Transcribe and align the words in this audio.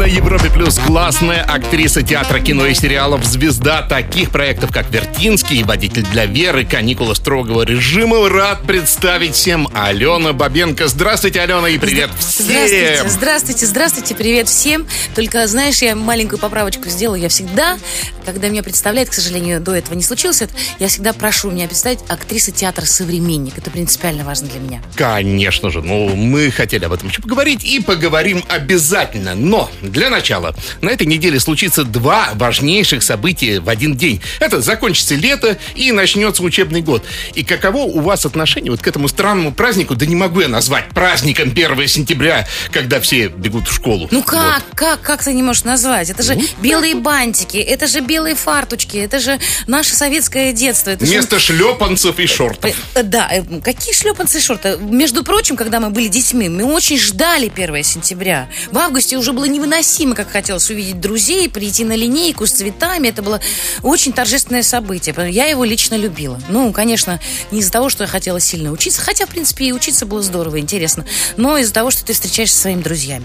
На 0.00 0.04
Европе 0.04 0.48
Плюс 0.48 0.78
классная 0.78 1.42
актриса 1.42 2.00
театра, 2.00 2.40
кино 2.40 2.64
и 2.64 2.72
сериалов, 2.72 3.22
звезда 3.22 3.82
таких 3.82 4.30
проектов, 4.30 4.72
как 4.72 4.90
«Вертинский», 4.90 5.62
«Водитель 5.62 6.04
для 6.04 6.24
Веры», 6.24 6.64
«Каникулы 6.64 7.14
строгого 7.14 7.64
режима». 7.64 8.26
Рад 8.30 8.62
представить 8.62 9.34
всем 9.34 9.68
Алена 9.74 10.32
Бабенко. 10.32 10.88
Здравствуйте, 10.88 11.42
Алена, 11.42 11.68
и 11.68 11.76
привет 11.76 12.08
всем! 12.18 12.46
Здравствуйте, 12.46 13.08
здравствуйте, 13.10 13.66
здравствуйте, 13.66 14.14
привет 14.14 14.48
всем. 14.48 14.86
Только, 15.14 15.46
знаешь, 15.46 15.82
я 15.82 15.94
маленькую 15.94 16.38
поправочку 16.38 16.88
сделала. 16.88 17.16
Я 17.16 17.28
всегда, 17.28 17.76
когда 18.24 18.48
меня 18.48 18.62
представляют, 18.62 19.10
к 19.10 19.12
сожалению, 19.12 19.60
до 19.60 19.74
этого 19.74 19.94
не 19.94 20.02
случилось, 20.02 20.40
это, 20.40 20.54
я 20.78 20.88
всегда 20.88 21.12
прошу 21.12 21.50
меня 21.50 21.66
представить 21.66 21.98
актриса 22.08 22.52
театра 22.52 22.86
«Современник». 22.86 23.58
Это 23.58 23.70
принципиально 23.70 24.24
важно 24.24 24.48
для 24.48 24.60
меня. 24.60 24.82
Конечно 24.94 25.68
же, 25.68 25.82
ну, 25.82 26.16
мы 26.16 26.50
хотели 26.50 26.86
об 26.86 26.94
этом 26.94 27.10
еще 27.10 27.20
поговорить 27.20 27.64
и 27.64 27.80
поговорим 27.80 28.42
обязательно. 28.48 29.34
Но 29.34 29.70
для 29.90 30.10
начала, 30.10 30.54
на 30.80 30.90
этой 30.90 31.06
неделе 31.06 31.40
случится 31.40 31.84
два 31.84 32.30
важнейших 32.34 33.02
события 33.02 33.60
в 33.60 33.68
один 33.68 33.96
день. 33.96 34.20
Это 34.40 34.60
закончится 34.60 35.14
лето 35.14 35.58
и 35.74 35.92
начнется 35.92 36.42
учебный 36.42 36.82
год. 36.82 37.04
И 37.34 37.42
каково 37.44 37.78
у 37.78 38.00
вас 38.00 38.26
отношение 38.26 38.70
вот 38.70 38.80
к 38.80 38.86
этому 38.86 39.08
странному 39.08 39.52
празднику? 39.52 39.94
Да 39.94 40.06
не 40.06 40.16
могу 40.16 40.40
я 40.40 40.48
назвать 40.48 40.88
праздником 40.90 41.50
1 41.50 41.88
сентября, 41.88 42.46
когда 42.72 43.00
все 43.00 43.28
бегут 43.28 43.68
в 43.68 43.74
школу. 43.74 44.08
Ну 44.10 44.22
как, 44.22 44.62
Вот. 44.62 44.74
как, 44.74 45.00
как 45.00 45.24
ты 45.24 45.32
не 45.32 45.42
можешь 45.42 45.64
назвать? 45.64 46.10
Это 46.10 46.22
же 46.22 46.34
Ну, 46.34 46.42
белые 46.62 46.94
бантики, 46.94 47.56
это 47.58 47.86
же 47.86 48.00
белые 48.00 48.34
фарточки, 48.34 48.96
это 48.96 49.18
же 49.20 49.38
наше 49.66 49.94
советское 49.94 50.52
детство. 50.52 50.90
Это 50.90 51.04
же- 51.04 51.12
Вместо 51.12 51.38
шлепанцев 51.38 52.18
и 52.18 52.26
шортов. 52.26 52.74
Э, 52.94 53.02
Да, 53.02 53.28
э, 53.32 53.42
какие 53.60 53.94
шлепанцы 53.94 54.38
и 54.38 54.40
шорты? 54.40 54.76
Между 54.80 55.24
прочим, 55.24 55.56
когда 55.56 55.80
мы 55.80 55.90
были 55.90 56.08
детьми, 56.08 56.48
мы 56.48 56.64
очень 56.64 56.98
ждали 56.98 57.48
1 57.48 57.82
сентября. 57.82 58.48
В 58.70 58.78
августе 58.78 59.16
уже 59.16 59.32
было 59.32 59.44
невыносимо, 59.46 59.79
как 60.14 60.30
хотелось 60.30 60.68
увидеть 60.70 61.00
друзей, 61.00 61.48
прийти 61.48 61.84
на 61.84 61.94
линейку 61.96 62.46
с 62.46 62.52
цветами. 62.52 63.08
Это 63.08 63.22
было 63.22 63.40
очень 63.82 64.12
торжественное 64.12 64.62
событие. 64.62 65.14
Я 65.30 65.46
его 65.46 65.64
лично 65.64 65.94
любила. 65.94 66.40
Ну, 66.48 66.72
конечно, 66.72 67.20
не 67.50 67.60
из-за 67.60 67.72
того, 67.72 67.88
что 67.88 68.04
я 68.04 68.08
хотела 68.08 68.40
сильно 68.40 68.70
учиться, 68.72 69.00
хотя, 69.00 69.26
в 69.26 69.30
принципе, 69.30 69.66
и 69.66 69.72
учиться 69.72 70.06
было 70.06 70.22
здорово, 70.22 70.60
интересно, 70.60 71.04
но 71.36 71.56
из-за 71.58 71.72
того, 71.72 71.90
что 71.90 72.04
ты 72.04 72.12
встречаешься 72.12 72.56
со 72.56 72.62
своими 72.62 72.82
друзьями. 72.82 73.24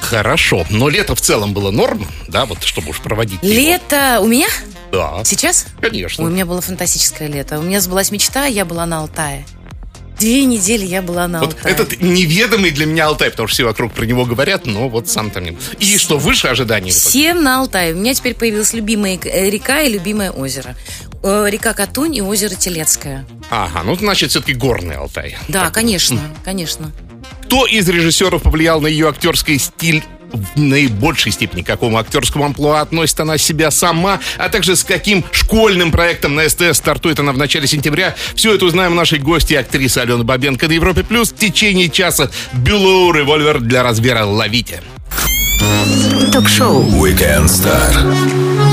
Хорошо, 0.00 0.66
но 0.70 0.88
лето 0.88 1.14
в 1.14 1.20
целом 1.20 1.52
было 1.54 1.70
норм, 1.70 2.06
да, 2.28 2.46
вот 2.46 2.62
чтобы 2.64 2.90
уж 2.90 3.00
проводить. 3.00 3.40
его. 3.42 3.52
Лето 3.52 4.18
у 4.20 4.26
меня? 4.26 4.48
Да, 4.90 5.22
Сейчас? 5.24 5.66
конечно. 5.80 6.24
У 6.24 6.28
меня 6.28 6.46
было 6.46 6.60
фантастическое 6.60 7.28
лето. 7.28 7.58
У 7.60 7.62
меня 7.62 7.80
сбылась 7.80 8.10
мечта, 8.10 8.46
я 8.46 8.64
была 8.64 8.86
на 8.86 8.98
Алтае. 9.00 9.46
Две 10.20 10.44
недели 10.44 10.84
я 10.84 11.02
была 11.02 11.26
на 11.26 11.40
Вот 11.40 11.54
Алтае. 11.54 11.72
этот 11.74 12.00
неведомый 12.00 12.70
для 12.70 12.86
меня 12.86 13.06
Алтай, 13.06 13.30
потому 13.30 13.48
что 13.48 13.54
все 13.54 13.64
вокруг 13.64 13.92
про 13.92 14.04
него 14.04 14.24
говорят, 14.26 14.66
но 14.66 14.88
вот 14.88 15.08
сам 15.08 15.30
там 15.30 15.44
не... 15.44 15.50
был. 15.52 15.60
И 15.78 15.96
что, 15.98 16.18
выше 16.18 16.48
ожиданий? 16.48 16.90
Всем 16.90 17.42
на 17.42 17.60
Алтае. 17.60 17.94
У 17.94 17.96
меня 17.96 18.14
теперь 18.14 18.34
появилась 18.34 18.72
любимая 18.74 19.18
э, 19.24 19.48
река 19.50 19.80
и 19.80 19.90
любимое 19.90 20.30
озеро. 20.30 20.76
Э, 21.22 21.46
Река 21.50 21.72
Катунь 21.72 22.14
и 22.16 22.22
озеро 22.22 22.54
Телецкое. 22.54 23.26
Ага, 23.50 23.82
ну 23.82 23.94
значит 23.96 24.30
все-таки 24.30 24.54
горный 24.54 24.96
Алтай. 24.96 25.36
Да, 25.48 25.64
Так. 25.64 25.74
конечно, 25.74 26.20
конечно. 26.44 26.92
Кто 27.46 27.66
из 27.66 27.88
режиссеров 27.88 28.42
повлиял 28.42 28.80
на 28.80 28.86
ее 28.86 29.08
актерский 29.08 29.58
стиль 29.58 30.04
в 30.32 30.58
наибольшей 30.58 31.32
степени, 31.32 31.62
к 31.62 31.66
какому 31.66 31.98
актерскому 31.98 32.44
амплуа 32.44 32.80
относит 32.80 33.20
она 33.20 33.38
себя 33.38 33.70
сама, 33.70 34.20
а 34.38 34.48
также 34.48 34.76
с 34.76 34.84
каким 34.84 35.24
школьным 35.32 35.92
проектом 35.92 36.34
на 36.34 36.48
СТС 36.48 36.78
стартует 36.78 37.18
она 37.20 37.32
в 37.32 37.38
начале 37.38 37.66
сентября. 37.66 38.14
Все 38.34 38.54
это 38.54 38.64
узнаем 38.64 38.94
нашей 38.94 39.18
гости, 39.18 39.54
актрисы 39.54 39.98
Алены 39.98 40.24
Бабенко 40.24 40.68
на 40.68 40.72
Европе 40.72 41.02
Плюс 41.02 41.32
в 41.32 41.36
течение 41.36 41.88
часа. 41.88 42.30
Бюлоу 42.52 43.12
револьвер 43.12 43.60
для 43.60 43.82
развера 43.82 44.24
ловите. 44.24 44.82
Ток-шоу 46.32 46.82
Weekend 47.04 47.46
Star. 47.46 48.70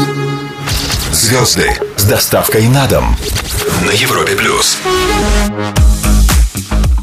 Звезды 1.12 1.72
с 1.95 2.03
доставкой 2.03 2.68
на 2.68 2.88
дом 2.88 3.18
на 3.85 3.91
Европе 3.91 4.34
плюс. 4.34 4.78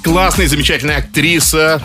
Классная, 0.02 0.46
замечательная 0.46 0.98
актриса 0.98 1.82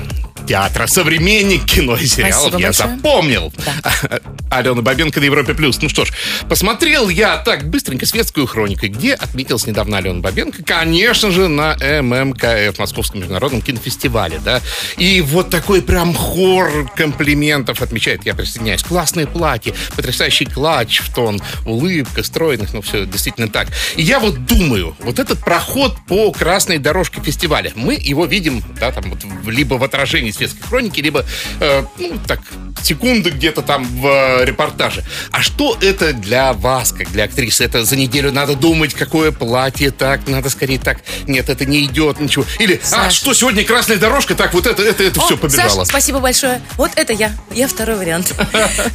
театра, 0.50 0.88
современник 0.88 1.64
кино 1.66 1.96
и 1.96 2.08
сериалов. 2.08 2.54
Спасибо 2.54 2.60
я 2.60 2.68
большое. 2.70 2.90
запомнил. 2.90 3.54
Алена 4.50 4.82
Бабенко 4.82 5.20
на 5.20 5.26
Европе 5.26 5.54
Плюс. 5.54 5.80
Ну 5.80 5.90
что 5.90 6.06
ж, 6.06 6.12
посмотрел 6.50 7.08
я 7.08 7.38
так 7.38 7.70
быстренько 7.70 8.08
светскую 8.08 8.48
хронику, 8.48 8.88
где 8.88 9.14
отметилась 9.14 9.68
недавно 9.68 10.00
Алена 10.00 10.22
Бабенко, 10.22 10.64
конечно 10.64 11.30
же, 11.30 11.50
на 11.50 11.76
ММКФ, 11.76 12.80
Московском 12.80 13.20
международном 13.20 13.62
кинофестивале, 13.62 14.42
да. 14.44 14.60
И 14.98 15.22
вот 15.22 15.52
такой 15.52 15.84
прям 15.84 16.16
хор 16.16 16.90
комплиментов 16.96 17.84
отмечает. 17.84 18.26
Я 18.26 18.34
присоединяюсь. 18.34 18.81
Классное 18.81 19.28
платье, 19.28 19.76
потрясающий 19.96 20.46
клатч 20.46 21.02
в 21.02 21.14
тон, 21.14 21.40
улыбка, 21.68 22.24
стройных, 22.24 22.74
ну 22.74 22.81
все 22.81 23.06
действительно 23.06 23.50
так. 23.50 23.68
И 23.98 24.02
я 24.02 24.20
вот 24.20 24.46
думаю, 24.46 24.96
вот 25.02 25.20
этот 25.20 25.42
проход 25.42 25.96
по 26.08 26.31
красной 26.31 26.80
дорожке 26.80 27.22
фестиваля, 27.22 27.72
мы 27.76 27.94
его 27.94 28.26
видим, 28.26 28.64
да, 28.80 28.92
там 28.92 29.12
вот 29.12 29.20
либо 29.46 29.76
в 29.76 29.84
отражении 29.84 30.31
светской 30.39 30.61
хроники, 30.67 31.01
либо, 31.01 31.25
э, 31.59 31.83
ну, 31.97 32.19
так, 32.25 32.39
секунды 32.81 33.29
где-то 33.29 33.61
там 33.61 33.83
в 33.83 34.05
э, 34.07 34.45
репортаже. 34.45 35.03
А 35.31 35.41
что 35.41 35.77
это 35.81 36.13
для 36.13 36.53
вас, 36.53 36.91
как 36.91 37.11
для 37.11 37.25
актрисы? 37.25 37.63
Это 37.63 37.83
за 37.83 37.95
неделю 37.95 38.31
надо 38.31 38.55
думать, 38.55 38.94
какое 38.94 39.31
платье, 39.31 39.91
так, 39.91 40.27
надо 40.27 40.50
скорее 40.50 40.79
так. 40.79 41.00
Нет, 41.27 41.50
это 41.50 41.66
не 41.66 41.83
идет, 41.85 42.19
ничего. 42.19 42.45
Или, 42.59 42.79
а, 42.83 42.88
Саш. 42.88 43.13
что, 43.13 43.33
сегодня 43.33 43.63
красная 43.66 43.97
дорожка, 43.97 44.35
так, 44.35 44.53
вот 44.53 44.66
это, 44.66 44.81
это, 44.81 45.03
это 45.03 45.19
О, 45.19 45.25
все 45.25 45.38
побежало. 45.38 45.83
Саш, 45.83 45.88
спасибо 45.88 46.19
большое. 46.19 46.61
Вот 46.77 46.91
это 46.95 47.13
я. 47.13 47.31
Я 47.51 47.67
второй 47.67 47.97
вариант. 47.97 48.33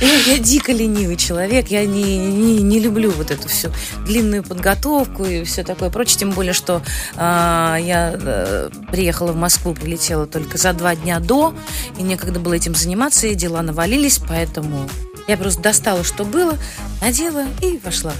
Я, 0.00 0.10
я 0.34 0.38
дико 0.38 0.72
ленивый 0.72 1.16
человек. 1.16 1.68
Я 1.68 1.84
не, 1.84 2.16
не, 2.18 2.62
не 2.62 2.80
люблю 2.80 3.10
вот 3.10 3.30
эту 3.30 3.48
всю 3.48 3.70
длинную 4.06 4.42
подготовку 4.42 5.24
и 5.24 5.44
все 5.44 5.62
такое 5.62 5.90
прочее. 5.90 6.18
Тем 6.18 6.30
более, 6.30 6.54
что 6.54 6.82
а, 7.16 7.76
я 7.76 8.14
э, 8.14 8.70
приехала 8.90 9.32
в 9.32 9.36
Москву, 9.36 9.74
прилетела 9.74 10.26
только 10.26 10.58
за 10.58 10.72
два 10.72 10.94
дня 10.94 11.20
до, 11.20 11.33
и 11.98 12.02
некогда 12.02 12.40
было 12.40 12.54
этим 12.54 12.74
заниматься, 12.74 13.26
и 13.26 13.34
дела 13.34 13.62
навалились, 13.62 14.18
поэтому 14.18 14.88
я 15.26 15.36
просто 15.36 15.62
достала, 15.62 16.04
что 16.04 16.24
было, 16.24 16.58
надела 17.00 17.44
и 17.62 17.78
вошла. 17.84 18.12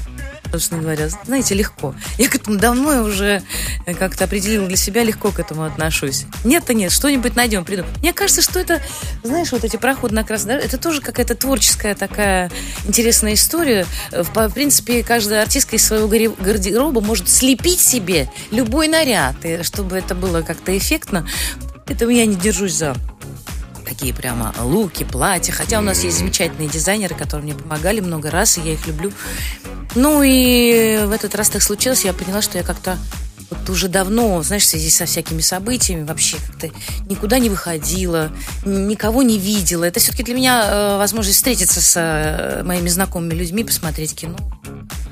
Собственно 0.51 0.83
говоря, 0.83 1.09
знаете, 1.09 1.53
легко. 1.57 1.97
Я 2.17 2.29
к 2.29 2.37
этому 2.37 2.59
давно 2.59 3.03
уже 3.03 3.43
как-то 3.99 4.23
определила 4.23 4.69
для 4.69 4.77
себя, 4.77 5.03
легко 5.03 5.33
к 5.33 5.41
этому 5.41 5.65
отношусь. 5.65 6.27
Нет-то 6.45 6.75
нет, 6.75 6.93
что-нибудь 6.93 7.35
найдем, 7.35 7.65
придумаем. 7.65 7.93
Мне 7.99 8.13
кажется, 8.13 8.41
что 8.41 8.61
это, 8.61 8.81
знаешь, 9.25 9.51
вот 9.51 9.65
эти 9.65 9.77
проходы 9.77 10.15
на 10.15 10.23
дороге, 10.23 10.65
это 10.65 10.79
тоже 10.79 11.01
какая-то 11.01 11.35
творческая 11.35 11.97
такая 11.97 12.53
интересная 12.87 13.35
история. 13.35 13.85
В 14.13 14.51
принципе, 14.51 15.03
каждая 15.03 15.43
артистка 15.43 15.75
из 15.75 15.85
своего 15.85 16.07
гардероба 16.07 17.01
может 17.01 17.29
слепить 17.29 17.81
себе 17.81 18.31
любой 18.53 18.87
наряд, 18.87 19.35
чтобы 19.63 19.97
это 19.97 20.15
было 20.15 20.43
как-то 20.43 20.77
эффектно. 20.79 21.27
Поэтому 21.87 22.11
я 22.11 22.27
не 22.27 22.37
держусь 22.37 22.75
за 22.75 22.97
такие 23.85 24.15
прямо 24.15 24.55
луки, 24.61 25.05
платья. 25.05 25.53
Хотя 25.53 25.79
у 25.79 25.83
нас 25.83 26.03
есть 26.05 26.19
замечательные 26.19 26.69
дизайнеры, 26.69 27.15
которые 27.15 27.45
мне 27.45 27.55
помогали 27.55 28.01
много 28.01 28.31
раз, 28.31 28.59
и 28.59 28.63
я 28.63 28.73
их 28.73 28.87
люблю. 28.87 29.13
Ну 29.95 30.23
и 30.25 31.01
в 31.05 31.13
этот 31.13 31.35
раз 31.35 31.51
так 31.51 31.63
случилось, 31.63 32.05
я 32.05 32.13
поняла, 32.13 32.43
что 32.43 32.59
я 32.59 32.65
как-то 32.65 32.99
вот 33.51 33.71
уже 33.71 33.89
давно, 33.89 34.43
знаешь, 34.43 34.65
в 34.65 34.67
связи 34.67 34.91
со 34.91 35.07
всякими 35.07 35.41
событиями 35.41 36.05
вообще 36.05 36.39
как-то 36.39 36.71
никуда 37.09 37.39
не 37.39 37.49
выходила, 37.49 38.33
никого 38.65 39.23
не 39.23 39.39
видела. 39.39 39.85
Это 39.85 40.01
все-таки 40.01 40.23
для 40.23 40.35
меня 40.35 40.65
э, 40.67 40.99
возможность 40.99 41.37
встретиться 41.37 41.81
с 41.81 41.95
э, 41.97 42.63
моими 42.65 42.89
знакомыми 42.89 43.35
людьми, 43.35 43.63
посмотреть 43.63 44.15
кино. 44.15 44.37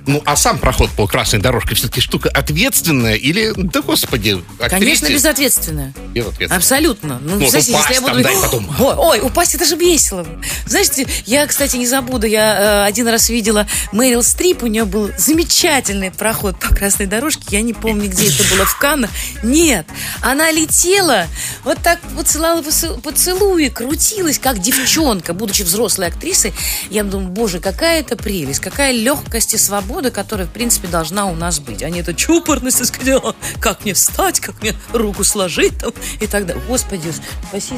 Ну, 0.07 0.23
а 0.25 0.37
сам 0.37 0.59
проход 0.59 0.91
по 0.91 1.07
красной 1.07 1.39
дорожке 1.41 1.75
все-таки 1.75 2.01
штука 2.01 2.29
ответственная 2.29 3.15
или, 3.15 3.53
да 3.57 3.83
господи, 3.83 4.43
Конечно, 4.59 4.77
актрисе 4.77 5.13
безответственная. 5.15 5.93
безответственная? 6.15 6.57
Абсолютно. 6.57 7.21
Ну, 7.23 7.39
Ну, 7.39 7.47
знаете, 7.49 7.71
упасть 7.73 7.89
если 7.91 7.95
я 7.95 8.01
там, 8.01 8.11
буду... 8.17 8.23
дай 8.25 8.37
потом. 8.41 8.77
Ой, 8.81 8.95
ой, 8.97 9.21
упасть 9.21 9.55
это 9.55 9.65
же 9.65 9.77
весело. 9.77 10.27
Знаете, 10.67 11.07
я, 11.27 11.47
кстати, 11.47 11.77
не 11.77 11.87
забуду, 11.87 12.27
я 12.27 12.83
э, 12.85 12.85
один 12.89 13.07
раз 13.07 13.29
видела 13.29 13.67
Мэрил 13.93 14.23
Стрип, 14.25 14.63
у 14.65 14.67
нее 14.67 14.85
был 14.85 15.11
замечательный 15.17 16.11
проход 16.11 16.59
по 16.59 16.75
красной 16.75 17.07
дорожке, 17.07 17.43
я 17.51 17.63
не 17.63 17.73
помню, 17.73 18.09
где 18.11 18.27
это 18.29 18.43
было, 18.55 18.65
в 18.67 18.77
Каннах. 18.79 19.11
Нет, 19.43 19.87
она 20.21 20.51
летела, 20.51 21.27
вот 21.65 21.79
так 21.83 22.01
поцелала 22.17 22.63
поцел- 22.63 23.01
поцелуи, 23.01 23.69
крутилась, 23.69 24.39
как 24.41 24.59
девчонка, 24.61 25.33
будучи 25.33 25.63
взрослой 25.63 26.09
актрисой. 26.09 26.53
Я 26.91 27.05
думаю, 27.05 27.29
боже, 27.29 27.61
какая 27.61 28.01
это 28.01 28.17
прелесть, 28.17 28.61
какая 28.61 28.93
легкость 28.93 29.55
и 29.55 29.59
свобода, 29.59 29.92
которая, 30.11 30.47
в 30.47 30.51
принципе, 30.51 30.89
должна 30.89 31.27
у 31.27 31.35
нас 31.35 31.61
быть. 31.61 31.83
А 31.83 31.91
не 31.91 32.01
эта 32.01 32.15
чупорность, 32.15 32.81
и 32.81 32.85
сказать, 32.85 33.21
«А, 33.23 33.35
как 33.61 33.85
мне 33.85 33.95
встать, 33.95 34.41
как 34.41 34.61
мне 34.63 34.75
руку 34.93 35.25
сложить 35.25 35.79
там, 35.79 35.93
и 36.21 36.27
так 36.27 36.47
далее. 36.47 36.63
Господи, 36.67 37.13
спаси. 37.49 37.75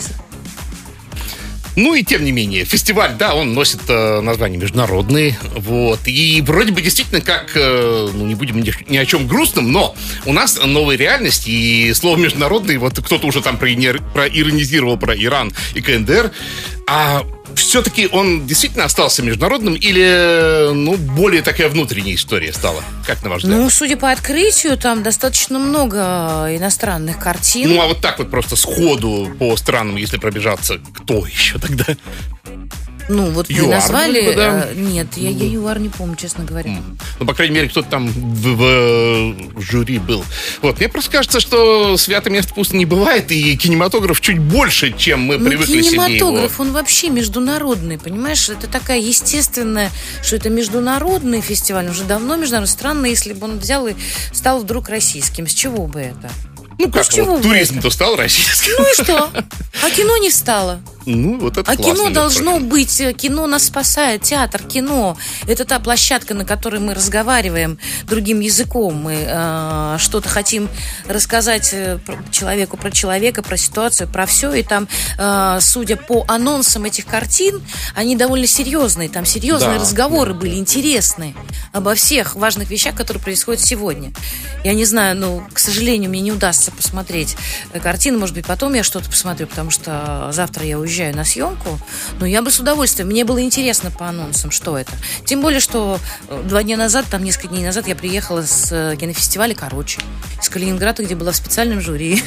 Ну 1.77 1.95
и 1.95 2.05
тем 2.05 2.25
не 2.25 2.31
менее, 2.31 2.65
фестиваль, 2.65 3.17
да, 3.19 3.35
он 3.35 3.53
носит 3.53 3.81
э, 3.89 4.21
название 4.21 4.61
международный, 4.61 5.37
вот. 5.57 6.07
И 6.07 6.41
вроде 6.43 6.73
бы 6.73 6.81
действительно 6.81 7.21
как, 7.21 7.51
э, 7.57 8.11
ну 8.15 8.27
не 8.27 8.37
будем 8.37 8.61
ни, 8.61 8.73
ни 8.89 8.97
о 8.97 9.05
чем 9.05 9.27
грустным, 9.27 9.73
но 9.73 9.97
у 10.25 10.33
нас 10.33 10.61
новая 10.65 10.97
реальность, 10.97 11.45
и 11.47 11.93
слово 11.95 12.17
международный, 12.17 12.77
вот 12.77 13.01
кто-то 13.05 13.27
уже 13.27 13.43
там 13.43 13.57
проир- 13.59 14.01
проиронизировал 14.13 14.97
про 14.99 15.17
Иран 15.17 15.53
и 15.75 15.81
КНДР, 15.81 16.31
а 16.87 17.25
все-таки 17.55 18.09
он 18.11 18.47
действительно 18.47 18.85
остался 18.85 19.23
международным 19.23 19.75
или, 19.75 20.73
ну, 20.73 20.97
более 20.97 21.43
такая 21.43 21.69
внутренняя 21.69 22.15
история 22.15 22.53
стала? 22.53 22.83
Как 23.07 23.23
на 23.23 23.31
ваш 23.31 23.43
взгляд? 23.43 23.61
Ну, 23.61 23.71
судя 23.71 23.97
по 23.97 24.11
открытию, 24.11 24.77
там 24.77 25.03
достаточно 25.03 25.59
много 25.59 26.47
иностранных 26.51 27.19
картин. 27.19 27.69
Ну, 27.71 27.83
а 27.83 27.87
вот 27.87 28.01
так 28.01 28.19
вот 28.19 28.31
просто 28.31 28.57
сходу 28.57 29.31
по 29.39 29.57
странам, 29.57 29.97
если 29.97 30.17
пробежаться, 30.17 30.79
кто 30.95 31.27
еще 31.27 31.59
тогда? 31.59 31.85
Ну, 33.09 33.31
вот 33.31 33.49
вы 33.49 33.67
назвали... 33.67 34.23
бы, 34.23 34.35
да. 34.35 34.69
э, 34.71 34.75
Нет, 34.77 35.09
я, 35.17 35.31
я 35.31 35.47
ЮАР 35.47 35.79
не 35.79 35.89
помню, 35.91 36.17
честно 36.17 36.45
говоря. 36.45 36.77
Ну, 37.21 37.27
по 37.27 37.35
крайней 37.35 37.55
мере, 37.55 37.69
кто-то 37.69 37.89
там 37.89 38.09
в, 38.09 38.57
в 38.57 39.61
жюри 39.61 39.99
был. 39.99 40.25
Вот, 40.63 40.79
мне 40.79 40.89
просто 40.89 41.11
кажется, 41.11 41.41
что 41.41 41.97
свято 41.97 42.31
место 42.31 42.55
пусто 42.55 42.77
не 42.77 42.87
бывает, 42.87 43.31
и 43.31 43.57
кинематограф 43.57 44.21
чуть 44.21 44.39
больше, 44.39 44.93
чем 44.97 45.21
мы 45.21 45.37
Ну, 45.39 45.49
привыкли 45.49 45.83
себе 45.83 45.95
его. 45.95 46.07
кинематограф, 46.07 46.61
он 46.61 46.73
вообще 46.73 47.11
международный, 47.11 47.99
понимаешь? 47.99 48.49
Это 48.49 48.67
такая 48.69 48.99
естественная, 49.01 49.91
что 50.23 50.37
это 50.37 50.49
международный 50.51 51.41
фестиваль, 51.41 51.89
уже 51.91 52.05
давно 52.05 52.37
международный. 52.37 52.73
Странно, 52.73 53.07
если 53.07 53.33
бы 53.35 53.45
он 53.47 53.59
взял 53.59 53.87
и 53.87 53.95
стал 54.33 54.61
вдруг 54.61 54.89
российским. 54.89 55.47
С 55.47 55.53
чего 55.55 55.87
бы 55.87 56.01
это? 56.01 56.31
Ну, 56.79 56.91
как 56.91 57.05
с 57.05 57.09
чего 57.09 57.35
вот, 57.35 57.43
туризм-то 57.43 57.89
стал 57.91 58.17
российским. 58.17 58.73
Ну 58.79 58.85
и 58.91 58.95
что? 58.95 59.31
А 59.85 59.91
кино 59.91 60.17
не 60.17 60.31
стало. 60.31 60.81
Ну, 61.07 61.39
вот 61.39 61.59
это 61.59 61.71
А 61.71 61.77
кино 61.77 62.09
должно 62.11 62.53
прочим. 62.53 62.69
быть, 62.69 63.01
э, 63.01 63.13
кино 63.13 63.47
нас 63.47 63.65
спасает, 63.65 64.23
театр, 64.23 64.63
кино. 64.63 65.17
Это 65.47 65.65
та 65.65 65.79
площадка, 65.79 66.33
на 66.35 66.45
которой 66.45 66.81
мы 66.81 66.95
разговариваем 66.95 67.79
другим 68.05 68.41
языком. 68.41 68.95
Мы 68.95 69.25
э, 69.27 69.97
что-то 69.99 70.29
хотим 70.31 70.69
рассказать 71.07 71.71
э, 71.73 71.99
про- 72.05 72.17
человеку 72.31 72.77
про 72.79 72.91
человека, 72.91 73.43
про 73.43 73.57
ситуацию, 73.59 74.09
про 74.09 74.25
все. 74.27 74.53
И 74.55 74.63
там, 74.63 74.89
э, 75.19 75.59
судя 75.61 75.97
по 75.97 76.25
анонсам 76.27 76.85
этих 76.85 77.05
картин, 77.07 77.63
они 77.95 78.17
довольно 78.17 78.47
серьезные. 78.47 79.09
Там 79.11 79.27
серьезные 79.27 79.75
Да. 79.77 79.81
разговоры 79.81 80.33
были, 80.33 80.55
интересные. 80.57 81.35
Обо 81.73 81.95
всех 81.95 82.35
важных 82.35 82.71
вещах, 82.71 82.95
которые 82.97 83.23
происходят 83.23 83.61
сегодня. 83.61 84.13
Я 84.65 84.73
не 84.75 84.87
знаю, 84.87 85.17
ну, 85.17 85.43
к 85.53 85.59
сожалению, 85.59 86.09
мне 86.09 86.21
не 86.23 86.33
удастся 86.33 86.71
посмотреть 86.71 87.37
э, 87.75 87.81
картины. 87.81 88.17
Может 88.17 88.35
быть, 88.35 88.47
потом 88.47 88.73
я 88.73 88.83
что-то 88.83 89.11
посмотрю, 89.11 89.47
потому 89.49 89.71
что 89.71 90.31
завтра 90.33 90.65
я 90.65 90.79
уезжаю 90.79 90.94
на 91.03 91.25
съемку. 91.25 91.79
Но 92.21 92.27
я 92.27 92.43
бы 92.43 92.51
с 92.51 92.59
удовольствием. 92.59 93.09
Мне 93.09 93.25
было 93.25 93.43
интересно 93.43 93.91
по 93.91 94.09
анонсам, 94.09 94.51
что 94.51 94.79
это. 94.79 94.93
Тем 95.25 95.43
более, 95.43 95.61
что 95.61 95.99
э, 96.29 96.43
два 96.47 96.63
дня 96.63 96.77
назад, 96.77 97.07
там 97.11 97.25
несколько 97.25 97.49
дней 97.49 97.65
назад, 97.65 97.87
я 97.89 97.97
приехала 97.97 98.43
с 98.43 98.71
э, 98.71 98.97
кинофестиваля 98.97 99.55
«Короче» 99.55 100.01
из 100.41 100.49
Калининграда, 100.49 101.05
где 101.05 101.15
была 101.15 101.33
в 101.33 101.37
специальном 101.37 101.81
жюри. 101.81 102.23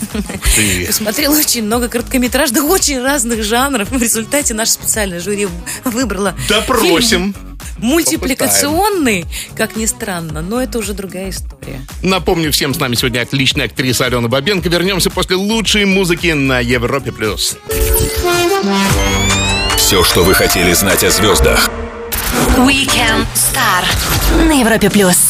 Посмотрела 0.87 1.35
очень 1.37 1.63
много 1.63 1.87
короткометражных, 1.87 2.63
очень 2.63 3.01
разных 3.01 3.43
жанров. 3.43 3.89
В 3.89 4.01
результате 4.01 4.53
наше 4.53 4.73
специальное 4.73 5.19
жюри 5.19 5.47
выбрало 5.83 6.35
Допросим. 6.49 7.33
фильм 7.33 7.56
мультипликационный, 7.77 9.25
как 9.55 9.75
ни 9.75 9.85
странно, 9.85 10.41
но 10.41 10.61
это 10.61 10.79
уже 10.79 10.93
другая 10.93 11.29
история. 11.29 11.81
Напомню 12.01 12.51
всем, 12.51 12.73
с 12.73 12.79
нами 12.79 12.95
сегодня 12.95 13.21
отличная 13.21 13.65
актриса 13.65 14.05
Алена 14.05 14.27
Бабенко. 14.27 14.69
Вернемся 14.69 15.09
после 15.09 15.35
лучшей 15.35 15.85
музыки 15.85 16.27
на 16.27 16.59
Европе+. 16.59 17.11
плюс. 17.11 17.57
Все, 19.77 20.03
что 20.03 20.23
вы 20.23 20.33
хотели 20.33 20.73
знать 20.73 21.03
о 21.03 21.09
звездах. 21.09 21.69
Weekend 22.57 23.25
Star 23.35 23.85
на 24.45 24.59
Европе 24.59 24.89
плюс. 24.89 25.26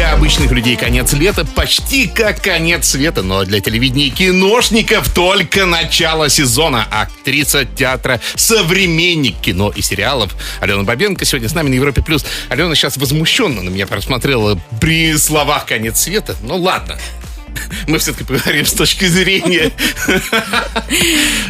Для 0.00 0.14
обычных 0.14 0.50
людей 0.50 0.76
конец 0.76 1.12
лета 1.12 1.44
почти 1.44 2.06
как 2.06 2.40
конец 2.40 2.88
света, 2.88 3.20
но 3.20 3.44
для 3.44 3.60
телевидения 3.60 4.06
и 4.06 4.10
киношников 4.10 5.12
только 5.12 5.66
начало 5.66 6.30
сезона. 6.30 6.86
Актриса 6.90 7.66
театра 7.66 8.18
«Современник» 8.34 9.38
кино 9.42 9.68
и 9.68 9.82
сериалов 9.82 10.34
Алена 10.62 10.84
Бабенко 10.84 11.26
сегодня 11.26 11.50
с 11.50 11.54
нами 11.54 11.68
на 11.68 11.74
Европе+. 11.74 12.00
плюс. 12.00 12.24
Алена 12.48 12.74
сейчас 12.74 12.96
возмущенно 12.96 13.60
на 13.60 13.68
меня 13.68 13.86
просмотрела 13.86 14.58
при 14.80 15.14
словах 15.18 15.66
«конец 15.66 16.00
света». 16.00 16.34
Ну 16.44 16.56
ладно, 16.56 16.96
мы 17.86 17.98
все-таки 17.98 18.24
поговорим 18.24 18.64
с 18.64 18.72
точки 18.72 19.04
зрения 19.04 19.70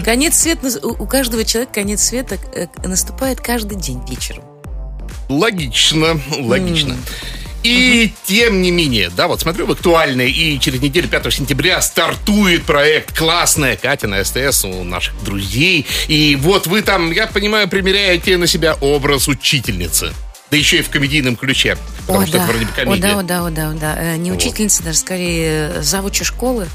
Конец 0.05 0.37
света, 0.37 0.77
у 0.85 1.07
каждого 1.07 1.45
человека 1.45 1.75
конец 1.75 2.03
света 2.03 2.37
э, 2.53 2.67
наступает 2.85 3.41
каждый 3.41 3.79
день 3.79 4.03
вечером. 4.09 4.43
Логично, 5.29 6.21
логично. 6.37 6.97
И 7.63 8.13
тем 8.25 8.63
не 8.63 8.71
менее, 8.71 9.11
да, 9.15 9.29
вот 9.29 9.41
смотрю 9.41 9.67
в 9.67 9.73
актуальное, 9.73 10.27
и 10.27 10.59
через 10.59 10.81
неделю, 10.81 11.09
5 11.09 11.33
сентября, 11.33 11.81
стартует 11.83 12.65
проект 12.65 13.17
«Классная 13.17 13.77
Катя» 13.77 14.07
на 14.09 14.25
СТС 14.25 14.65
у 14.65 14.83
наших 14.85 15.15
друзей. 15.25 15.87
И 16.09 16.37
вот 16.41 16.67
вы 16.67 16.83
там, 16.83 17.11
я 17.13 17.27
понимаю, 17.27 17.69
примеряете 17.69 18.37
на 18.37 18.47
себя 18.47 18.75
образ 18.81 19.29
учительницы. 19.29 20.13
Да 20.51 20.57
еще 20.57 20.79
и 20.79 20.83
в 20.83 20.91
комедийном 20.91 21.37
ключе. 21.37 21.77
Потому 22.07 22.25
О, 22.25 22.27
что 22.27 22.39
да. 22.39 22.43
это 22.45 22.53
вроде 22.53 22.65
бы 22.67 22.73
О, 22.73 22.75
комедия. 22.75 23.03
да, 23.03 23.19
о, 23.19 23.23
да, 23.23 23.47
о, 23.47 23.51
да, 23.51 23.69
о, 23.69 23.73
да. 23.75 23.97
Э, 24.03 24.17
Не 24.17 24.33
Вот. 24.33 24.41
учительница, 24.41 24.83
даже 24.83 24.99
скорее 24.99 25.71
э, 25.75 25.83
завуча 25.83 26.25
школы, 26.25 26.67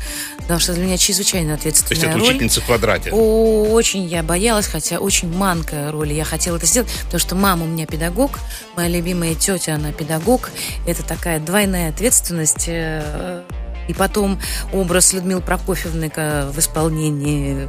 потому 0.46 0.60
что 0.60 0.74
для 0.74 0.86
меня 0.86 0.98
чрезвычайно 0.98 1.58
То 1.58 1.66
есть 1.68 1.82
ответственная 1.82 2.12
это 2.16 2.20
роль. 2.20 2.30
учительница 2.30 2.62
в 2.62 2.66
квадрате. 2.66 3.12
О, 3.12 3.72
очень 3.72 4.04
я 4.06 4.24
боялась, 4.24 4.68
хотя 4.68 5.00
очень 5.00 5.32
манкая 5.36 5.92
роль. 5.92 6.12
и 6.12 6.16
Я 6.16 6.24
хотела 6.26 6.58
это 6.58 6.66
сделать, 6.66 6.90
потому 7.06 7.20
что 7.20 7.36
мама 7.36 7.64
у 7.66 7.68
меня 7.68 7.86
педагог, 7.86 8.40
моя 8.76 8.90
любимая 8.90 9.36
тетя, 9.36 9.76
она 9.76 9.92
педагог. 9.92 10.52
Это 10.88 11.04
такая 11.04 11.40
двойная 11.40 11.90
ответственность. 11.90 12.66
э, 12.68 13.42
И 13.88 13.94
потом 13.94 14.40
образ 14.74 15.14
Людмилы 15.14 15.42
Прокофьевны 15.42 16.10
ка- 16.10 16.50
в 16.52 16.58
исполнении 16.60 17.68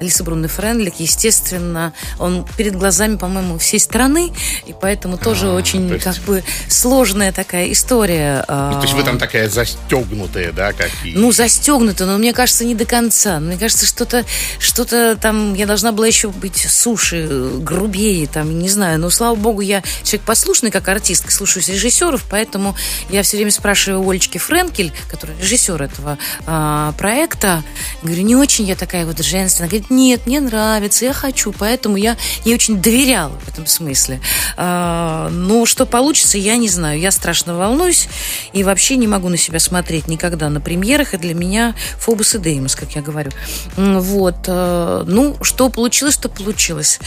Алисы 0.00 0.22
Брунны 0.22 0.48
Френдлик, 0.48 0.94
естественно, 0.98 1.92
он 2.18 2.46
перед 2.56 2.76
глазами, 2.76 3.16
по-моему, 3.16 3.58
всей 3.58 3.80
страны, 3.80 4.32
и 4.66 4.74
поэтому 4.78 5.18
тоже 5.18 5.48
очень 5.50 5.88
то 5.88 5.94
есть- 5.94 6.04
как 6.04 6.16
бы 6.24 6.44
сложная 6.68 7.32
такая 7.32 7.72
история. 7.72 8.44
Ну, 8.48 8.74
то 8.74 8.82
есть 8.82 8.94
вы 8.94 9.02
там 9.02 9.18
такая 9.18 9.48
застегнутая, 9.48 10.52
да, 10.52 10.72
как 10.72 10.90
и... 11.04 11.12
Ну, 11.14 11.32
застегнуто, 11.32 12.06
но 12.06 12.18
мне 12.18 12.32
кажется, 12.32 12.64
не 12.64 12.74
до 12.74 12.84
конца. 12.84 13.40
Мне 13.40 13.56
кажется, 13.56 13.86
что-то 13.86 14.24
что 14.58 15.16
там, 15.16 15.54
я 15.54 15.66
должна 15.66 15.92
была 15.92 16.06
еще 16.06 16.28
быть 16.28 16.66
суше, 16.68 17.26
э, 17.28 17.58
грубее, 17.58 18.26
там, 18.26 18.58
не 18.58 18.68
знаю. 18.68 18.98
Но, 18.98 19.10
слава 19.10 19.34
богу, 19.34 19.60
я 19.60 19.82
человек 20.02 20.22
послушный, 20.22 20.70
как 20.70 20.88
артистка, 20.88 21.32
слушаюсь 21.32 21.68
режиссеров, 21.68 22.24
поэтому 22.30 22.76
я 23.10 23.22
все 23.22 23.36
время 23.36 23.50
спрашиваю 23.50 24.02
у 24.02 24.10
Олечки 24.10 24.38
Френкель, 24.38 24.92
которая 25.10 25.36
режиссер 25.38 25.82
этого 25.82 26.18
а, 26.46 26.92
проекта, 26.92 27.62
говорю, 28.02 28.22
не 28.22 28.36
очень 28.36 28.66
я 28.66 28.76
такая 28.76 29.06
вот 29.06 29.18
женственная. 29.18 29.68
Говорит, 29.68 29.87
нет, 29.90 30.26
мне 30.26 30.40
нравится, 30.40 31.04
я 31.04 31.12
хочу, 31.12 31.52
поэтому 31.52 31.96
я 31.96 32.16
ей 32.44 32.54
очень 32.54 32.80
доверяла 32.80 33.32
в 33.38 33.48
этом 33.48 33.66
смысле. 33.66 34.20
А, 34.56 35.28
но 35.30 35.66
что 35.66 35.86
получится, 35.86 36.38
я 36.38 36.56
не 36.56 36.68
знаю. 36.68 36.98
Я 36.98 37.10
страшно 37.10 37.56
волнуюсь 37.56 38.08
и 38.52 38.64
вообще 38.64 38.96
не 38.96 39.06
могу 39.06 39.28
на 39.28 39.36
себя 39.36 39.58
смотреть 39.58 40.08
никогда 40.08 40.48
на 40.48 40.60
премьерах. 40.60 41.14
И 41.14 41.18
для 41.18 41.34
меня 41.34 41.74
Фобос 41.98 42.34
и 42.34 42.38
Деймос, 42.38 42.74
как 42.76 42.92
я 42.92 43.02
говорю. 43.02 43.30
Вот. 43.76 44.36
э, 44.46 45.04
Ну, 45.06 45.36
что 45.42 45.68
получилось, 45.68 46.16
то 46.16 46.28
получилось. 46.28 47.00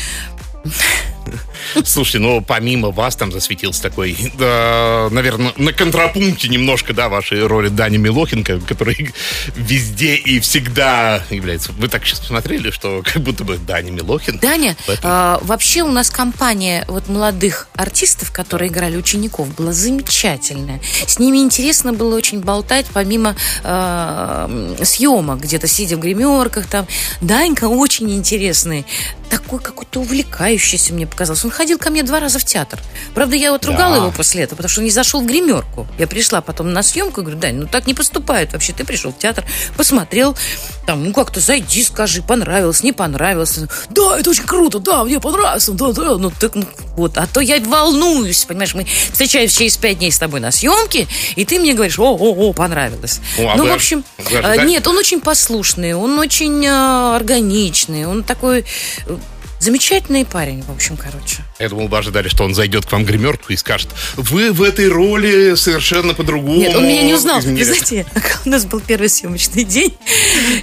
Слушайте, 1.83 2.19
ну, 2.19 2.41
помимо 2.41 2.91
вас 2.91 3.15
там 3.15 3.31
засветился 3.31 3.81
такой, 3.81 4.17
да, 4.37 5.07
наверное, 5.11 5.53
на 5.57 5.73
контрапункте 5.73 6.47
немножко, 6.47 6.93
да, 6.93 7.09
вашей 7.09 7.45
роли 7.45 7.69
Дани 7.69 7.97
Милохин, 7.97 8.43
который 8.43 9.13
везде 9.55 10.15
и 10.15 10.39
всегда 10.39 11.23
является... 11.29 11.71
Вы 11.73 11.87
так 11.87 12.05
сейчас 12.05 12.19
посмотрели, 12.19 12.71
что 12.71 13.01
как 13.03 13.21
будто 13.21 13.43
бы 13.43 13.57
Дани 13.57 13.91
Милохин... 13.91 14.39
Даня, 14.39 14.75
а, 15.03 15.39
вообще 15.43 15.83
у 15.83 15.91
нас 15.91 16.09
компания 16.09 16.85
вот 16.87 17.07
молодых 17.07 17.67
артистов, 17.75 18.31
которые 18.31 18.69
играли 18.69 18.97
учеников, 18.97 19.53
была 19.55 19.73
замечательная. 19.73 20.81
С 21.07 21.19
ними 21.19 21.39
интересно 21.39 21.93
было 21.93 22.15
очень 22.15 22.41
болтать, 22.41 22.85
помимо 22.93 23.35
м, 23.63 24.75
съемок, 24.83 25.41
где-то 25.41 25.67
сидя 25.67 25.97
в 25.97 25.99
гримерках 25.99 26.67
там. 26.67 26.87
Данька 27.21 27.67
очень 27.67 28.11
интересный. 28.13 28.85
Такой 29.31 29.59
какой-то 29.59 30.01
увлекающийся 30.01 30.93
мне 30.93 31.07
показался. 31.07 31.47
Он 31.47 31.51
ходил 31.51 31.77
ко 31.77 31.89
мне 31.89 32.03
два 32.03 32.19
раза 32.19 32.37
в 32.37 32.43
театр. 32.43 32.79
Правда, 33.15 33.35
я 33.37 33.51
вот 33.51 33.65
ругала 33.65 33.95
Да. 33.95 34.01
его 34.01 34.11
после 34.11 34.43
этого, 34.43 34.57
потому 34.57 34.69
что 34.69 34.81
он 34.81 34.85
не 34.85 34.91
зашел 34.91 35.21
в 35.21 35.25
гримерку. 35.25 35.87
Я 35.97 36.05
пришла 36.05 36.41
потом 36.41 36.73
на 36.73 36.83
съемку 36.83 37.21
и 37.21 37.23
говорю, 37.23 37.39
Дань, 37.39 37.55
ну 37.55 37.67
так 37.67 37.87
не 37.87 37.93
поступает 37.93 38.51
вообще. 38.51 38.73
Ты 38.73 38.83
пришел 38.83 39.11
в 39.13 39.17
театр, 39.17 39.45
посмотрел, 39.77 40.35
там, 40.85 41.05
ну 41.05 41.13
как-то 41.13 41.39
зайди, 41.39 41.81
скажи, 41.83 42.21
понравилось, 42.21 42.83
не 42.83 42.91
понравилось. 42.91 43.59
Да, 43.89 44.19
это 44.19 44.29
очень 44.29 44.43
круто, 44.43 44.79
да, 44.79 45.05
мне 45.05 45.19
понравилось. 45.19 45.67
Да, 45.67 45.91
да, 45.93 46.17
ну 46.17 46.31
так, 46.37 46.55
ну, 46.55 46.65
вот. 46.97 47.17
А 47.17 47.25
то 47.25 47.39
я 47.39 47.59
волнуюсь, 47.61 48.43
понимаешь, 48.43 48.75
мы 48.75 48.85
встречаемся 48.85 49.59
через 49.59 49.77
пять 49.77 49.99
дней 49.99 50.11
с 50.11 50.19
тобой 50.19 50.41
на 50.41 50.51
съемке, 50.51 51.07
и 51.37 51.45
ты 51.45 51.57
мне 51.59 51.73
говоришь, 51.73 51.97
о, 51.99 52.15
о, 52.17 52.49
о, 52.49 52.53
понравилось. 52.53 53.21
О, 53.39 53.47
а 53.53 53.55
ну, 53.55 53.65
в 53.65 53.71
общем, 53.71 54.03
нет, 54.65 54.85
он 54.87 54.97
очень 54.97 55.21
послушный, 55.21 55.93
он 55.93 56.19
очень 56.19 56.65
э, 56.65 57.15
органичный, 57.15 58.05
он 58.05 58.23
такой 58.23 58.65
замечательный 59.61 60.25
парень, 60.25 60.63
в 60.63 60.71
общем, 60.71 60.97
короче. 60.97 61.43
Я 61.59 61.69
думал, 61.69 61.87
вы 61.87 61.97
ожидали, 61.99 62.27
что 62.27 62.43
он 62.43 62.55
зайдет 62.55 62.85
к 62.85 62.91
вам 62.91 63.05
гримерку 63.05 63.53
и 63.53 63.55
скажет, 63.55 63.89
вы 64.15 64.51
в 64.51 64.63
этой 64.63 64.87
роли 64.87 65.55
совершенно 65.55 66.13
по-другому 66.13 66.57
Нет, 66.57 66.75
он 66.75 66.83
меня 66.83 67.03
не 67.03 67.13
узнал. 67.13 67.35
Вы 67.35 67.41
изменились». 67.41 67.67
знаете, 67.67 68.05
у 68.45 68.49
нас 68.49 68.65
был 68.65 68.79
первый 68.79 69.07
съемочный 69.07 69.63
день, 69.63 69.93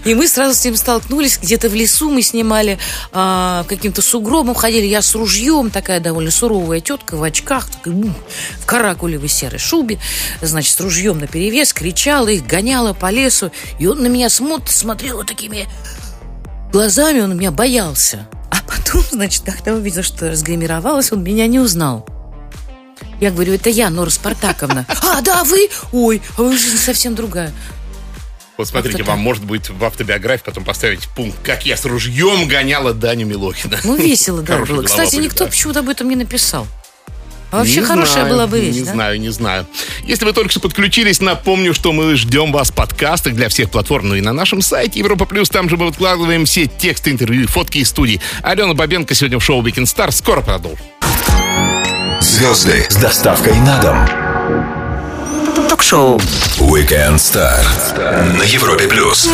и 0.04 0.14
мы 0.14 0.26
сразу 0.26 0.54
с 0.54 0.64
ним 0.64 0.76
столкнулись. 0.76 1.38
Где-то 1.40 1.68
в 1.68 1.74
лесу 1.74 2.10
мы 2.10 2.22
снимали 2.22 2.78
а, 3.12 3.64
каким-то 3.68 4.02
сугробом, 4.02 4.54
ходили. 4.54 4.86
Я 4.86 5.00
с 5.00 5.14
ружьем, 5.14 5.70
такая 5.70 6.00
довольно 6.00 6.30
суровая 6.30 6.80
тетка 6.80 7.16
в 7.16 7.22
очках, 7.22 7.70
такая, 7.70 7.94
м, 7.94 8.14
в 8.60 8.66
каракулевой 8.66 9.28
серой 9.28 9.58
шубе, 9.58 9.98
значит, 10.42 10.76
с 10.76 10.80
ружьем 10.80 11.18
наперевес, 11.20 11.72
кричала 11.72 12.28
их, 12.28 12.46
гоняла 12.46 12.94
по 12.94 13.10
лесу. 13.10 13.52
И 13.78 13.86
он 13.86 14.02
на 14.02 14.08
меня 14.08 14.28
смотрит, 14.28 14.70
смотрел 14.70 15.18
вот 15.18 15.26
такими 15.26 15.68
глазами, 16.72 17.20
он 17.20 17.36
меня 17.36 17.50
боялся. 17.50 18.26
Потом, 18.78 19.02
значит, 19.10 19.42
когда 19.44 19.74
увидел, 19.74 20.02
что 20.02 20.30
разгримировалась, 20.30 21.12
он 21.12 21.22
меня 21.22 21.46
не 21.46 21.58
узнал. 21.58 22.06
Я 23.20 23.30
говорю, 23.30 23.54
это 23.54 23.68
я, 23.68 23.90
Нора 23.90 24.10
Спартаковна. 24.10 24.86
А, 25.02 25.20
да, 25.22 25.42
вы? 25.44 25.68
Ой, 25.92 26.22
а 26.36 26.42
вы 26.42 26.56
жизнь 26.56 26.78
совсем 26.78 27.14
другая. 27.14 27.52
Вот 28.56 28.66
смотрите, 28.66 29.04
вам 29.04 29.20
может 29.20 29.44
быть 29.44 29.70
в 29.70 29.84
автобиографии 29.84 30.42
потом 30.44 30.64
поставить 30.64 31.08
пункт, 31.08 31.38
как 31.44 31.64
я 31.64 31.76
с 31.76 31.84
ружьем 31.84 32.48
гоняла 32.48 32.92
Даню 32.92 33.26
Милохина. 33.26 33.78
Ну, 33.84 33.96
весело, 33.96 34.42
да, 34.42 34.58
было. 34.58 34.82
Кстати, 34.82 35.16
никто 35.16 35.46
почему-то 35.46 35.80
об 35.80 35.88
этом 35.88 36.08
не 36.08 36.16
написал. 36.16 36.66
А 37.50 37.58
вообще 37.58 37.80
Не 37.80 37.86
хорошая 37.86 38.12
знаю, 38.12 38.28
была 38.28 38.46
бы 38.46 38.60
вещь, 38.60 38.74
Не 38.74 38.82
да? 38.82 38.92
знаю, 38.92 39.20
не 39.20 39.30
знаю. 39.30 39.66
Если 40.04 40.24
вы 40.24 40.32
только 40.32 40.50
что 40.50 40.60
подключились, 40.60 41.20
напомню, 41.20 41.72
что 41.72 41.92
мы 41.92 42.14
ждем 42.16 42.52
вас 42.52 42.70
в 42.70 42.74
подкастах 42.74 43.34
для 43.34 43.48
всех 43.48 43.70
платформ, 43.70 44.08
ну 44.08 44.14
и 44.16 44.20
на 44.20 44.32
нашем 44.32 44.60
сайте 44.60 44.98
Европа 44.98 45.24
Плюс. 45.24 45.48
Там 45.48 45.68
же 45.70 45.76
мы 45.76 45.86
выкладываем 45.86 46.44
все 46.44 46.66
тексты, 46.66 47.10
интервью, 47.10 47.44
и 47.44 47.46
фотки 47.46 47.78
из 47.78 47.88
студии. 47.88 48.20
Алена 48.42 48.74
Бабенко 48.74 49.14
сегодня 49.14 49.38
в 49.38 49.44
шоу 49.44 49.62
Weekend 49.62 49.84
Star. 49.84 50.10
Скоро 50.12 50.42
продолжим. 50.42 50.78
Звезды 52.20 52.86
с 52.88 52.96
доставкой 52.96 53.54
на 53.60 53.80
дом. 53.80 54.08
Ток-шоу. 55.68 56.18
Weekend 56.58 57.16
Star 57.16 57.64
на 58.36 58.42
Европе 58.42 58.86
плюс. 58.88 59.28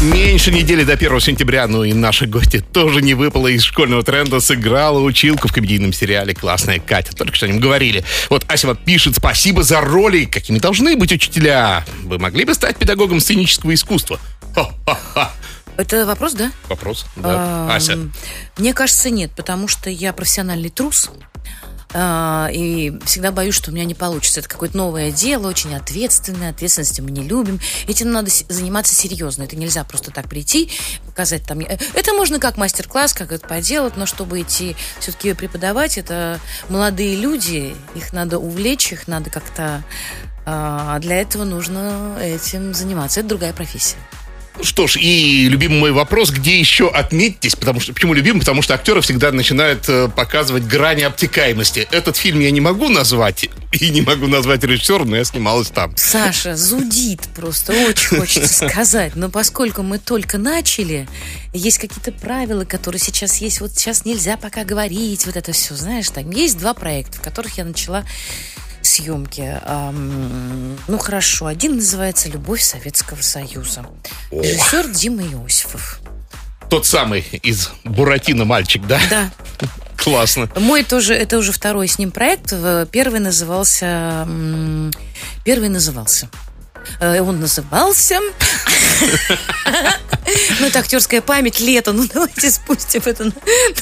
Меньше 0.00 0.52
недели 0.52 0.84
до 0.84 0.92
1 0.92 1.18
сентября, 1.18 1.66
ну 1.66 1.82
и 1.82 1.92
наши 1.92 2.26
гости 2.26 2.60
тоже 2.60 3.02
не 3.02 3.14
выпала 3.14 3.48
из 3.48 3.64
школьного 3.64 4.04
тренда, 4.04 4.38
сыграла 4.38 5.00
училку 5.00 5.48
в 5.48 5.52
комедийном 5.52 5.92
сериале 5.92 6.34
«Классная 6.34 6.78
Катя». 6.78 7.16
Только 7.16 7.34
что 7.34 7.46
о 7.46 7.48
нем 7.48 7.58
говорили. 7.58 8.04
Вот 8.30 8.44
Ася 8.46 8.68
вот 8.68 8.84
пишет, 8.84 9.16
спасибо 9.16 9.64
за 9.64 9.80
роли, 9.80 10.24
какими 10.26 10.60
должны 10.60 10.96
быть 10.96 11.10
учителя. 11.10 11.84
Вы 12.04 12.18
могли 12.18 12.44
бы 12.44 12.54
стать 12.54 12.76
педагогом 12.76 13.18
сценического 13.18 13.74
искусства? 13.74 14.20
Ха-ха-ха. 14.54 15.32
Это 15.76 16.06
вопрос, 16.06 16.34
да? 16.34 16.52
Вопрос, 16.68 17.04
да. 17.16 17.74
Ася. 17.74 17.98
Мне 18.56 18.74
кажется, 18.74 19.10
нет, 19.10 19.32
потому 19.36 19.66
что 19.66 19.90
я 19.90 20.12
профессиональный 20.12 20.70
трус. 20.70 21.10
А, 21.94 22.48
И 22.52 22.92
всегда 23.04 23.32
боюсь, 23.32 23.54
что 23.54 23.70
у 23.70 23.74
меня 23.74 23.84
не 23.84 23.94
получится. 23.94 24.40
Это 24.40 24.48
какое-то 24.48 24.76
новое 24.76 25.10
дело, 25.10 25.48
очень 25.48 25.74
ответственное. 25.74 26.50
Ответственности 26.50 27.00
мы 27.00 27.10
не 27.10 27.22
любим. 27.22 27.60
Этим 27.86 28.10
надо 28.12 28.30
заниматься 28.48 28.94
серьезно. 28.94 29.44
Это 29.44 29.56
нельзя 29.56 29.84
просто 29.84 30.10
так 30.10 30.28
прийти, 30.28 30.70
показать 31.06 31.44
там. 31.44 31.60
э, 31.60 31.78
Это 31.94 32.12
можно 32.12 32.38
как 32.38 32.56
мастер-класс, 32.56 33.12
как 33.14 33.32
это 33.32 33.46
поделать, 33.46 33.96
но 33.96 34.06
чтобы 34.06 34.40
идти 34.40 34.76
все-таки 35.00 35.34
преподавать, 35.34 35.98
это 35.98 36.40
молодые 36.68 37.16
люди, 37.16 37.74
их 37.94 38.12
надо 38.12 38.38
увлечь, 38.38 38.92
их 38.92 39.08
надо 39.08 39.30
как-то... 39.30 39.82
А 40.50 40.98
для 41.00 41.20
этого 41.20 41.44
нужно 41.44 42.16
этим 42.22 42.72
заниматься. 42.72 43.20
Это 43.20 43.28
другая 43.28 43.52
профессия. 43.52 43.98
Что 44.62 44.86
ж, 44.86 44.96
и 44.96 45.48
любимый 45.48 45.78
мой 45.78 45.92
вопрос, 45.92 46.30
где 46.30 46.58
еще 46.58 46.88
отметьтесь? 46.88 47.54
Потому 47.54 47.80
что, 47.80 47.92
почему 47.92 48.14
любимый? 48.14 48.40
Потому 48.40 48.62
что 48.62 48.74
актеры 48.74 49.00
всегда 49.00 49.30
начинают 49.32 49.88
э, 49.88 50.08
показывать 50.08 50.64
грани 50.64 51.02
обтекаемости. 51.02 51.86
Этот 51.90 52.16
фильм 52.16 52.40
я 52.40 52.50
не 52.50 52.60
могу 52.60 52.88
назвать, 52.88 53.48
и 53.72 53.90
не 53.90 54.02
могу 54.02 54.26
назвать 54.26 54.64
режиссера, 54.64 55.04
но 55.04 55.16
я 55.16 55.24
снималась 55.24 55.68
там. 55.68 55.92
Саша 55.96 56.56
зудит 56.56 57.28
просто, 57.36 57.72
очень 57.72 58.18
хочется 58.18 58.68
сказать. 58.68 59.14
Но 59.14 59.28
поскольку 59.28 59.82
мы 59.82 59.98
только 59.98 60.38
начали, 60.38 61.08
есть 61.52 61.78
какие-то 61.78 62.12
правила, 62.12 62.64
которые 62.64 63.00
сейчас 63.00 63.38
есть. 63.38 63.60
Вот 63.60 63.72
сейчас 63.72 64.04
нельзя 64.04 64.36
пока 64.36 64.64
говорить, 64.64 65.26
вот 65.26 65.36
это 65.36 65.52
все, 65.52 65.74
знаешь, 65.74 66.08
там 66.08 66.30
есть 66.30 66.58
два 66.58 66.74
проекта, 66.74 67.18
в 67.18 67.20
которых 67.20 67.58
я 67.58 67.64
начала 67.64 68.04
съемки. 68.88 69.60
Ну 70.88 70.98
хорошо, 70.98 71.46
один 71.46 71.76
называется 71.76 72.28
«Любовь 72.28 72.62
Советского 72.62 73.20
Союза». 73.22 73.84
Режиссер 74.30 74.88
Дима 74.88 75.22
Иосифов. 75.22 76.00
Тот 76.70 76.86
самый 76.86 77.20
из 77.42 77.70
Буратино 77.84 78.44
мальчик, 78.44 78.86
да? 78.86 79.00
Да, 79.08 79.30
Классно. 79.96 80.48
Мой 80.56 80.84
тоже, 80.84 81.14
это 81.14 81.38
уже 81.38 81.52
второй 81.52 81.88
с 81.88 81.98
ним 81.98 82.10
проект. 82.12 82.54
Первый 82.90 83.20
назывался... 83.20 84.26
Первый 85.44 85.68
назывался. 85.68 86.28
Э, 87.00 87.20
Он 87.20 87.40
назывался... 87.40 88.18
Ну, 90.60 90.66
это 90.66 90.80
актерская 90.80 91.22
память, 91.22 91.60
лето. 91.60 91.92
Ну, 91.92 92.06
давайте 92.12 92.50
спустим 92.50 93.00
это 93.04 93.24
на, 93.24 93.32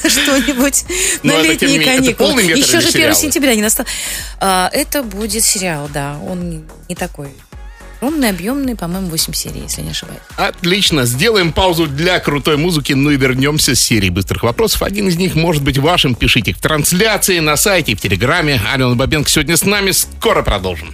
что-нибудь. 0.09 0.85
Ну, 1.23 1.33
на 1.33 1.41
не 1.41 1.47
летние 1.49 1.83
каникулы. 1.83 2.41
Еще 2.41 2.79
же 2.79 2.87
1 2.87 2.91
сериалы? 2.91 3.15
сентября 3.15 3.55
не 3.55 3.61
настал. 3.61 3.85
А, 4.39 4.69
Это 4.71 5.03
будет 5.03 5.43
сериал, 5.43 5.89
да. 5.93 6.17
Он 6.25 6.63
не- 6.87 6.95
такой 6.95 7.29
огромный, 7.99 8.29
объемный, 8.29 8.75
по-моему, 8.75 9.09
8 9.09 9.33
серий, 9.33 9.61
если 9.61 9.81
не 9.81 9.89
ошибаюсь. 9.91 10.21
Отлично. 10.37 11.05
Сделаем 11.05 11.51
паузу 11.51 11.87
для 11.87 12.19
крутой 12.19 12.57
музыки, 12.57 12.93
ну 12.93 13.09
и 13.11 13.17
вернемся 13.17 13.75
с 13.75 13.79
серией 13.79 14.11
быстрых 14.11 14.43
вопросов. 14.43 14.83
Один 14.83 15.07
из 15.09 15.17
них 15.17 15.35
может 15.35 15.63
быть 15.63 15.77
вашим. 15.77 16.15
Пишите 16.15 16.53
в 16.53 16.59
трансляции, 16.59 17.39
на 17.39 17.57
сайте, 17.57 17.95
в 17.95 18.01
Телеграме. 18.01 18.61
Алена 18.73 18.95
Бабенко 18.95 19.29
сегодня 19.29 19.57
с 19.57 19.63
нами. 19.63 19.91
Скоро 19.91 20.43
продолжим. 20.43 20.93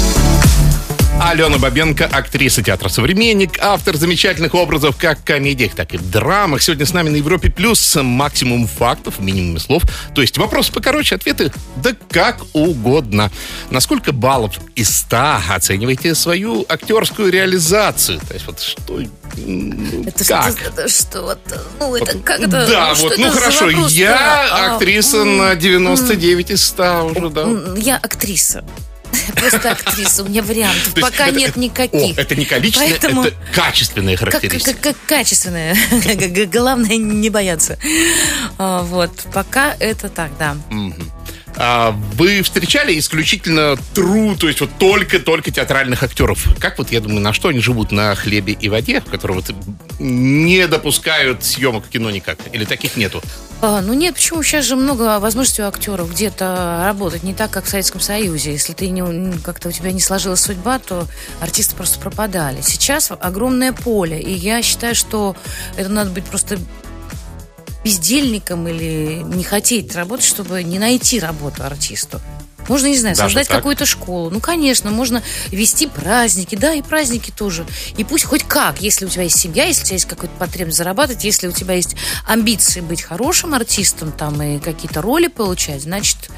Алена 1.23 1.59
Бабенко, 1.59 2.07
актриса 2.11 2.63
театра 2.63 2.89
«Современник», 2.89 3.59
автор 3.59 3.95
замечательных 3.95 4.55
образов 4.55 4.97
как 4.97 5.19
в 5.19 5.23
комедиях, 5.23 5.75
так 5.75 5.93
и 5.93 5.97
в 5.97 6.09
драмах. 6.09 6.63
Сегодня 6.63 6.87
с 6.87 6.93
нами 6.93 7.09
на 7.09 7.17
Европе 7.17 7.51
Плюс 7.51 7.95
максимум 8.01 8.65
фактов, 8.65 9.19
минимум 9.19 9.59
слов. 9.59 9.83
То 10.15 10.21
есть 10.21 10.39
вопросы 10.39 10.73
покороче, 10.73 11.15
ответы 11.15 11.53
да 11.75 11.95
как 12.09 12.39
угодно. 12.53 13.31
На 13.69 13.81
сколько 13.81 14.13
баллов 14.13 14.55
из 14.75 14.97
100 14.97 15.41
оцениваете 15.51 16.15
свою 16.15 16.65
актерскую 16.67 17.31
реализацию? 17.31 18.19
То 18.27 18.33
есть 18.33 18.47
вот 18.47 18.59
что... 18.59 18.99
Это 19.01 20.25
как? 20.25 20.57
что, 20.57 20.67
это 20.67 20.89
что 20.89 21.37
ну, 21.79 21.95
это 21.95 22.17
как 22.17 22.39
это... 22.39 22.67
Да, 22.67 22.95
что 22.95 23.09
вот, 23.09 23.17
ну 23.19 23.29
хорошо, 23.29 23.69
я 23.69 24.47
А, 24.51 24.73
актриса 24.73 25.23
на 25.23 25.55
99 25.55 26.49
из 26.49 26.65
100 26.65 27.11
уже, 27.15 27.29
да. 27.29 27.47
Я 27.77 27.97
актриса. 27.97 28.65
Просто 29.35 29.71
актриса, 29.71 30.23
у 30.23 30.27
меня 30.27 30.41
вариантов 30.41 30.95
есть 30.95 31.01
пока 31.01 31.27
это- 31.27 31.37
нет 31.37 31.49
это- 31.51 31.59
никаких. 31.59 32.17
О, 32.17 32.21
это 32.21 32.35
не 32.35 32.45
количественное, 32.45 32.91
Поэтому- 32.99 33.23
это 33.23 33.35
качественные 33.53 34.17
характеристики. 34.17 34.73
как- 34.73 34.97
г- 36.15 36.45
Главное 36.45 36.97
не 36.97 37.29
бояться. 37.29 37.77
А, 38.57 38.81
Вот, 38.83 39.11
пока 39.33 39.75
это 39.79 40.09
так, 40.09 40.31
да. 40.37 40.55
Вы 41.57 42.41
встречали 42.41 42.97
исключительно 42.97 43.77
тру, 43.93 44.35
то 44.35 44.47
есть 44.47 44.61
вот 44.61 44.69
только-только 44.79 45.51
театральных 45.51 46.03
актеров? 46.03 46.47
Как 46.59 46.77
вот, 46.77 46.91
я 46.91 47.01
думаю, 47.01 47.21
на 47.21 47.33
что 47.33 47.49
они 47.49 47.59
живут? 47.59 47.91
На 47.91 48.15
хлебе 48.15 48.53
и 48.53 48.69
воде, 48.69 49.01
которые 49.01 49.41
вот 49.41 49.55
не 49.99 50.67
допускают 50.67 51.43
съемок 51.43 51.87
кино 51.87 52.09
никак? 52.11 52.39
Или 52.53 52.65
таких 52.65 52.95
нету? 52.95 53.21
А, 53.63 53.81
ну 53.81 53.93
нет, 53.93 54.15
почему? 54.15 54.41
Сейчас 54.41 54.65
же 54.65 54.75
много 54.75 55.19
возможностей 55.19 55.61
у 55.61 55.67
актеров 55.67 56.11
где-то 56.11 56.81
работать 56.83 57.21
не 57.21 57.35
так, 57.35 57.51
как 57.51 57.65
в 57.65 57.69
Советском 57.69 58.01
Союзе. 58.01 58.53
Если 58.53 58.73
ты 58.73 58.89
не, 58.89 59.37
как-то 59.43 59.69
у 59.69 59.71
тебя 59.71 59.91
не 59.91 59.99
сложилась 59.99 60.41
судьба, 60.41 60.79
то 60.79 61.05
артисты 61.39 61.75
просто 61.75 61.99
пропадали. 61.99 62.61
Сейчас 62.61 63.11
огромное 63.11 63.71
поле, 63.71 64.19
и 64.19 64.33
я 64.33 64.63
считаю, 64.63 64.95
что 64.95 65.35
это 65.77 65.89
надо 65.89 66.09
быть 66.09 66.25
просто 66.25 66.57
бездельником 67.83 68.67
или 68.67 69.23
не 69.23 69.43
хотеть 69.43 69.95
работать, 69.95 70.25
чтобы 70.25 70.63
не 70.63 70.79
найти 70.79 71.19
работу 71.19 71.63
артисту. 71.63 72.21
Можно, 72.67 72.87
не 72.87 72.97
знаю, 72.97 73.15
Даже 73.15 73.29
создать 73.29 73.47
так? 73.47 73.57
какую-то 73.57 73.85
школу. 73.85 74.29
Ну, 74.29 74.39
конечно, 74.39 74.91
можно 74.91 75.23
вести 75.49 75.87
праздники, 75.87 76.55
да, 76.55 76.73
и 76.73 76.81
праздники 76.81 77.31
тоже. 77.31 77.65
И 77.97 78.03
пусть 78.03 78.25
хоть 78.25 78.43
как, 78.43 78.81
если 78.81 79.05
у 79.05 79.09
тебя 79.09 79.23
есть 79.23 79.39
семья, 79.39 79.65
если 79.65 79.81
у 79.81 79.85
тебя 79.85 79.95
есть 79.95 80.05
какой-то 80.05 80.33
потребность 80.37 80.77
зарабатывать, 80.77 81.23
если 81.23 81.47
у 81.47 81.51
тебя 81.51 81.73
есть 81.73 81.95
амбиции 82.27 82.81
быть 82.81 83.01
хорошим 83.01 83.53
артистом 83.53 84.11
там 84.11 84.41
и 84.41 84.59
какие-то 84.59 85.01
роли 85.01 85.27
получать, 85.27 85.81
значит, 85.81 86.29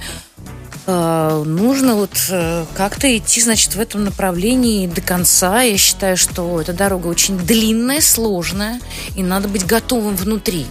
э, 0.88 1.44
нужно 1.46 1.96
вот 1.96 2.18
э, 2.30 2.66
как-то 2.76 3.16
идти, 3.16 3.42
значит, 3.42 3.76
в 3.76 3.80
этом 3.80 4.06
направлении 4.06 4.88
до 4.88 5.02
конца. 5.02 5.62
Я 5.62 5.78
считаю, 5.78 6.16
что 6.16 6.62
эта 6.62 6.74
дорога 6.74 7.08
очень 7.08 7.38
длинная, 7.38 8.02
сложная, 8.02 8.80
и 9.16 9.24
надо 9.24 9.50
быть 9.50 9.66
готовым 9.66 10.16
внутри 10.16 10.66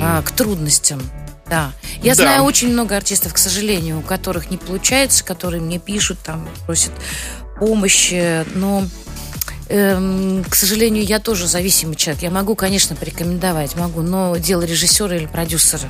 а, 0.00 0.22
к 0.22 0.30
трудностям. 0.32 1.02
Да. 1.48 1.72
Я 2.02 2.14
Да. 2.14 2.22
знаю 2.22 2.42
очень 2.44 2.72
много 2.72 2.96
артистов, 2.96 3.34
к 3.34 3.38
сожалению, 3.38 3.98
у 3.98 4.02
которых 4.02 4.50
не 4.50 4.56
получается, 4.56 5.22
которые 5.24 5.60
мне 5.60 5.78
пишут, 5.78 6.18
там, 6.24 6.48
просят 6.66 6.92
помощи, 7.58 8.44
но 8.54 8.84
эм, 9.68 10.44
к 10.48 10.54
сожалению, 10.54 11.04
я 11.04 11.18
тоже 11.18 11.46
зависимый 11.46 11.94
человек. 11.96 12.22
Я 12.22 12.30
могу, 12.30 12.54
конечно, 12.54 12.94
порекомендовать, 12.96 13.74
могу, 13.76 14.02
но 14.02 14.36
дело 14.36 14.62
режиссера 14.62 15.14
или 15.16 15.26
продюсера 15.26 15.88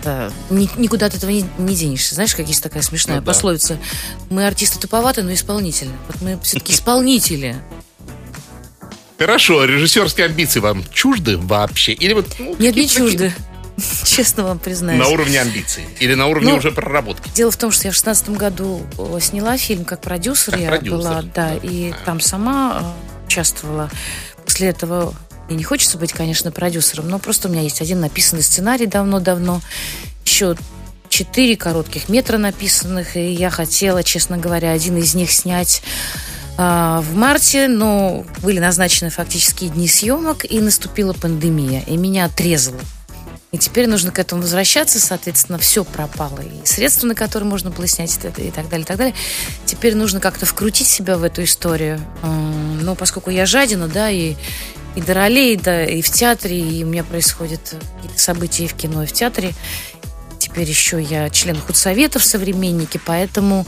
это 0.00 0.32
ни- 0.50 0.70
никуда 0.76 1.06
от 1.06 1.14
этого 1.16 1.28
не, 1.30 1.44
не 1.58 1.74
денешься. 1.74 2.14
Знаешь, 2.14 2.34
как 2.36 2.46
есть 2.46 2.62
такая 2.62 2.82
смешная 2.82 3.16
Ну 3.16 3.22
да. 3.22 3.26
пословица? 3.26 3.78
Мы 4.30 4.46
артисты 4.46 4.78
туповаты, 4.78 5.22
но 5.24 5.32
исполнительны. 5.32 5.92
Вот 6.06 6.22
мы 6.22 6.38
все-таки 6.42 6.72
исполнители. 6.72 7.56
Хорошо, 9.18 9.64
режиссерские 9.64 10.26
амбиции 10.26 10.60
вам 10.60 10.84
чужды 10.92 11.36
вообще? 11.36 11.92
Или 11.92 12.12
вот 12.12 12.26
ну, 12.38 12.54
Нет, 12.58 12.76
не 12.76 12.88
чужды. 12.88 13.32
Честно 14.04 14.44
вам 14.44 14.58
признаюсь. 14.58 15.00
На 15.00 15.08
уровне 15.08 15.40
амбиций? 15.40 15.84
Или 15.98 16.14
на 16.14 16.26
уровне 16.28 16.52
Ну, 16.52 16.58
уже 16.58 16.70
проработки? 16.70 17.28
Дело 17.34 17.50
в 17.50 17.56
том, 17.56 17.72
что 17.72 17.88
я 17.88 17.92
в 17.92 17.94
шестнадцатом 17.94 18.34
году 18.34 18.82
э, 18.96 19.18
сняла 19.20 19.56
фильм 19.56 19.84
как 19.84 20.00
продюсер. 20.02 20.52
Как 20.52 20.62
я 20.62 20.68
продюсер, 20.68 20.98
была, 20.98 21.22
да, 21.22 21.50
да. 21.50 21.54
и 21.56 21.92
там 22.04 22.20
сама 22.20 22.80
э, 22.80 23.26
участвовала. 23.26 23.90
После 24.44 24.68
этого 24.68 25.14
мне 25.48 25.58
не 25.58 25.64
хочется 25.64 25.98
быть, 25.98 26.12
конечно, 26.12 26.52
продюсером, 26.52 27.08
но 27.08 27.18
просто 27.18 27.48
у 27.48 27.50
меня 27.50 27.62
есть 27.62 27.80
один 27.80 28.00
написанный 28.00 28.42
сценарий 28.42 28.86
давно-давно, 28.86 29.62
еще 30.24 30.56
четыре 31.08 31.56
коротких 31.56 32.08
метра 32.08 32.38
написанных, 32.38 33.16
и 33.16 33.32
я 33.32 33.50
хотела, 33.50 34.04
честно 34.04 34.36
говоря, 34.36 34.72
один 34.72 34.96
из 34.98 35.14
них 35.14 35.32
снять 35.32 35.82
а, 35.82 36.37
в 36.58 37.14
марте, 37.14 37.68
но 37.68 38.26
были 38.42 38.58
назначены 38.58 39.10
фактически 39.10 39.68
дни 39.68 39.86
съемок, 39.86 40.44
и 40.44 40.60
наступила 40.60 41.12
пандемия, 41.12 41.82
и 41.86 41.96
меня 41.96 42.24
отрезало. 42.24 42.80
И 43.50 43.56
теперь 43.56 43.86
нужно 43.86 44.10
к 44.10 44.18
этому 44.18 44.42
возвращаться, 44.42 45.00
соответственно, 45.00 45.58
все 45.58 45.82
пропало. 45.82 46.40
И 46.40 46.66
средства, 46.66 47.06
на 47.06 47.14
которые 47.14 47.48
можно 47.48 47.70
было 47.70 47.86
снять 47.86 48.18
это, 48.22 48.42
и 48.42 48.50
так 48.50 48.68
далее, 48.68 48.84
и 48.84 48.86
так 48.86 48.98
далее. 48.98 49.14
Теперь 49.64 49.94
нужно 49.94 50.20
как-то 50.20 50.44
вкрутить 50.44 50.86
себя 50.86 51.16
в 51.16 51.22
эту 51.22 51.44
историю. 51.44 51.98
М, 52.22 52.84
Но 52.84 52.94
поскольку 52.94 53.30
я 53.30 53.46
жадина, 53.46 53.88
да, 53.88 54.10
и, 54.10 54.34
и 54.96 55.00
до 55.00 55.14
ролей, 55.14 55.56
да, 55.56 55.84
и 55.84 56.02
в 56.02 56.10
театре, 56.10 56.60
и 56.60 56.84
у 56.84 56.88
меня 56.88 57.04
происходят 57.04 57.60
какие-то 57.96 58.20
события 58.20 58.64
и 58.64 58.68
в 58.68 58.74
кино, 58.74 59.04
и 59.04 59.06
в 59.06 59.12
театре. 59.12 59.54
Теперь 60.38 60.68
еще 60.68 61.00
я 61.00 61.30
член 61.30 61.56
худсовета 61.58 62.18
в 62.18 62.24
«Современнике», 62.24 63.00
поэтому 63.02 63.66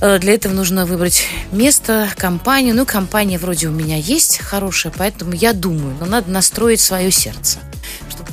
для 0.00 0.34
этого 0.34 0.52
нужно 0.52 0.86
выбрать 0.86 1.24
место, 1.52 2.08
компанию. 2.16 2.74
Ну, 2.74 2.84
компания 2.84 3.38
вроде 3.38 3.68
у 3.68 3.72
меня 3.72 3.96
есть 3.96 4.38
хорошая, 4.38 4.92
поэтому 4.96 5.32
я 5.32 5.52
думаю, 5.52 5.96
но 6.00 6.06
надо 6.06 6.30
настроить 6.30 6.80
свое 6.80 7.10
сердце, 7.10 7.58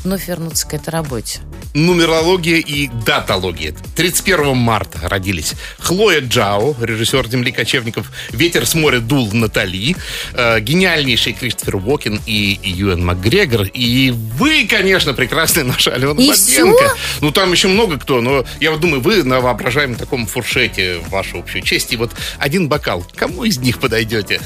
вновь 0.03 0.27
вернуться 0.27 0.67
к 0.67 0.73
этой 0.73 0.89
работе. 0.89 1.39
Нумерология 1.73 2.57
и 2.57 2.89
датология. 3.05 3.73
31 3.95 4.57
марта 4.57 4.99
родились 5.07 5.53
Хлоя 5.79 6.21
Джао, 6.21 6.75
режиссер 6.81 7.27
«Земли 7.29 7.51
кочевников», 7.51 8.11
«Ветер 8.31 8.65
с 8.65 8.75
моря 8.75 8.99
дул» 8.99 9.31
Натали, 9.31 9.95
э, 10.33 10.59
гениальнейший 10.59 11.33
Кристофер 11.33 11.77
Уокен 11.77 12.19
и 12.25 12.59
Юэн 12.63 13.05
Макгрегор. 13.05 13.63
И 13.73 14.11
вы, 14.11 14.67
конечно, 14.67 15.13
прекрасная 15.13 15.63
наша 15.63 15.93
Алена 15.93 16.21
И 16.21 16.29
Бабенко. 16.29 16.95
Ну, 17.21 17.31
там 17.31 17.51
еще 17.51 17.67
много 17.67 17.97
кто, 17.97 18.21
но 18.21 18.45
я 18.59 18.71
вот 18.71 18.81
думаю, 18.81 19.01
вы 19.01 19.23
на 19.23 19.39
воображаемом 19.39 19.95
таком 19.95 20.25
фуршете 20.25 20.99
вашу 21.09 21.39
общую 21.39 21.63
честь. 21.63 21.93
И 21.93 21.97
вот 21.97 22.11
один 22.37 22.67
бокал. 22.67 23.05
Кому 23.15 23.45
из 23.45 23.59
них 23.59 23.79
подойдете? 23.79 24.41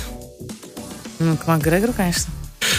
Ну, 1.19 1.38
к 1.38 1.47
Макгрегору, 1.47 1.93
конечно. 1.93 2.31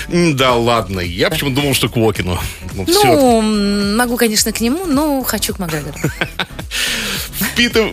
Да 0.09 0.55
ладно, 0.55 1.01
я 1.01 1.31
почему 1.31 1.51
думал, 1.51 1.75
что 1.75 1.89
к 1.89 1.97
Уокену. 1.97 2.39
Ну. 2.75 2.85
Ну, 2.87 3.97
могу, 3.97 4.17
конечно, 4.17 4.53
к 4.53 4.61
нему, 4.61 4.87
но 4.87 5.23
хочу 5.23 5.55
к 5.55 5.59
Макгрегору. 5.59 5.95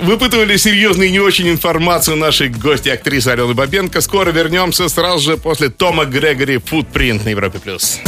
Выпытывали 0.02 0.58
серьезную 0.58 1.10
и 1.10 1.12
не 1.12 1.20
очень 1.20 1.50
информацию 1.50 2.18
нашей 2.18 2.50
гости 2.50 2.90
актрисы 2.90 3.30
Алены 3.30 3.54
Бабенко. 3.54 4.02
Скоро 4.02 4.32
вернемся 4.32 4.90
сразу 4.90 5.32
же 5.32 5.38
после 5.38 5.70
Тома 5.70 6.06
Грегори 6.06 6.58
«Футпринт» 6.58 7.26
на 7.26 7.30
Европе+. 7.30 7.60
плюс. 7.60 8.00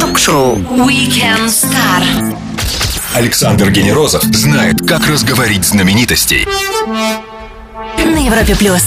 Ток-шоу 0.00 0.56
Weekend 0.56 1.46
Star. 1.46 2.36
Александр 3.14 3.70
Генерозов 3.70 4.22
знает, 4.24 4.80
как 4.86 5.06
разговорить 5.06 5.64
знаменитостей. 5.64 6.46
На 8.04 8.26
Европе 8.26 8.54
плюс. 8.56 8.82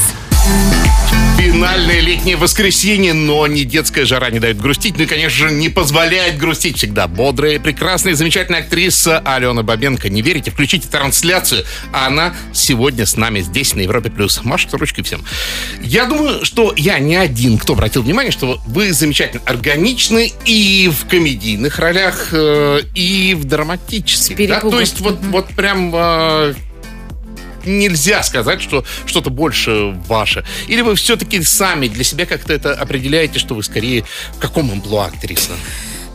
Финальное 1.51 1.99
летнее 1.99 2.37
воскресенье, 2.37 3.13
но 3.13 3.47
не 3.47 3.65
детская 3.65 4.05
жара 4.05 4.29
не 4.29 4.39
дает 4.39 4.61
грустить. 4.61 4.97
Ну 4.97 5.05
и, 5.05 5.07
конечно 5.07 5.49
же, 5.49 5.51
не 5.51 5.67
позволяет 5.69 6.37
грустить 6.37 6.77
всегда. 6.77 7.07
Бодрая, 7.07 7.59
прекрасная, 7.59 8.13
замечательная 8.13 8.59
актриса 8.59 9.17
Алена 9.17 9.63
Бабенко. 9.63 10.09
Не 10.09 10.21
верите? 10.21 10.51
Включите 10.51 10.87
трансляцию. 10.87 11.65
Она 11.91 12.35
сегодня 12.53 13.07
с 13.07 13.17
нами 13.17 13.41
здесь, 13.41 13.73
на 13.73 13.81
Европе+. 13.81 14.11
плюс. 14.11 14.43
Машет 14.43 14.75
ручкой 14.75 15.01
всем. 15.01 15.25
Я 15.81 16.05
думаю, 16.05 16.45
что 16.45 16.71
я 16.77 16.99
не 16.99 17.15
один, 17.15 17.57
кто 17.57 17.73
обратил 17.73 18.03
внимание, 18.03 18.31
что 18.31 18.61
вы 18.67 18.93
замечательно 18.93 19.41
органичны 19.47 20.31
и 20.45 20.87
в 20.87 21.07
комедийных 21.07 21.79
ролях, 21.79 22.29
э, 22.31 22.81
и 22.93 23.33
в 23.33 23.45
драматических. 23.45 24.47
Да? 24.47 24.59
То 24.59 24.79
есть 24.79 24.99
вот, 24.99 25.17
вот 25.23 25.47
прям... 25.55 25.91
нельзя 27.77 28.23
сказать, 28.23 28.61
что 28.61 28.83
что-то 29.05 29.29
больше 29.29 29.95
ваше. 30.07 30.43
Или 30.67 30.81
вы 30.81 30.95
все-таки 30.95 31.41
сами 31.43 31.87
для 31.87 32.03
себя 32.03 32.25
как-то 32.25 32.53
это 32.53 32.73
определяете, 32.73 33.39
что 33.39 33.55
вы 33.55 33.63
скорее 33.63 34.03
в 34.33 34.39
каком 34.39 34.71
амплуа 34.71 35.05
актриса? 35.05 35.51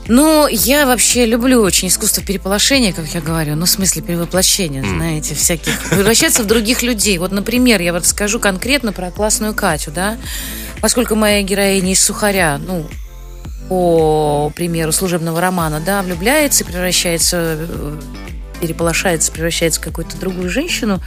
Ну, 0.06 0.46
я 0.48 0.84
вообще 0.86 1.24
люблю 1.24 1.62
очень 1.62 1.88
искусство 1.88 2.22
переполошения, 2.22 2.92
как 2.92 3.06
я 3.14 3.22
говорю, 3.22 3.56
ну, 3.56 3.64
в 3.64 3.70
смысле 3.70 4.02
перевоплощения, 4.02 4.82
знаете, 4.82 5.34
всяких. 5.34 5.78
Превращаться 5.88 6.42
в 6.42 6.46
других 6.46 6.82
людей. 6.82 7.16
Вот, 7.16 7.32
например, 7.32 7.80
я 7.80 7.94
вот 7.94 8.04
скажу 8.04 8.38
конкретно 8.38 8.92
про 8.92 9.10
классную 9.10 9.54
Катю, 9.54 9.92
да, 9.92 10.18
поскольку 10.82 11.14
моя 11.14 11.40
героиня 11.42 11.92
из 11.92 12.04
Сухаря, 12.04 12.58
ну, 12.58 12.86
по 13.70 14.52
примеру 14.54 14.92
служебного 14.92 15.40
романа, 15.40 15.80
да, 15.80 16.02
влюбляется 16.02 16.64
и 16.64 16.66
превращается, 16.66 17.66
переполошается, 18.64 19.30
превращается 19.30 19.80
в 19.80 19.84
какую-то 19.84 20.16
другую 20.16 20.48
женщину, 20.48 21.00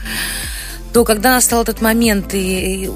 то 0.92 1.04
когда 1.04 1.34
настал 1.34 1.62
этот 1.62 1.80
момент, 1.80 2.34
и, 2.34 2.84
и 2.84 2.90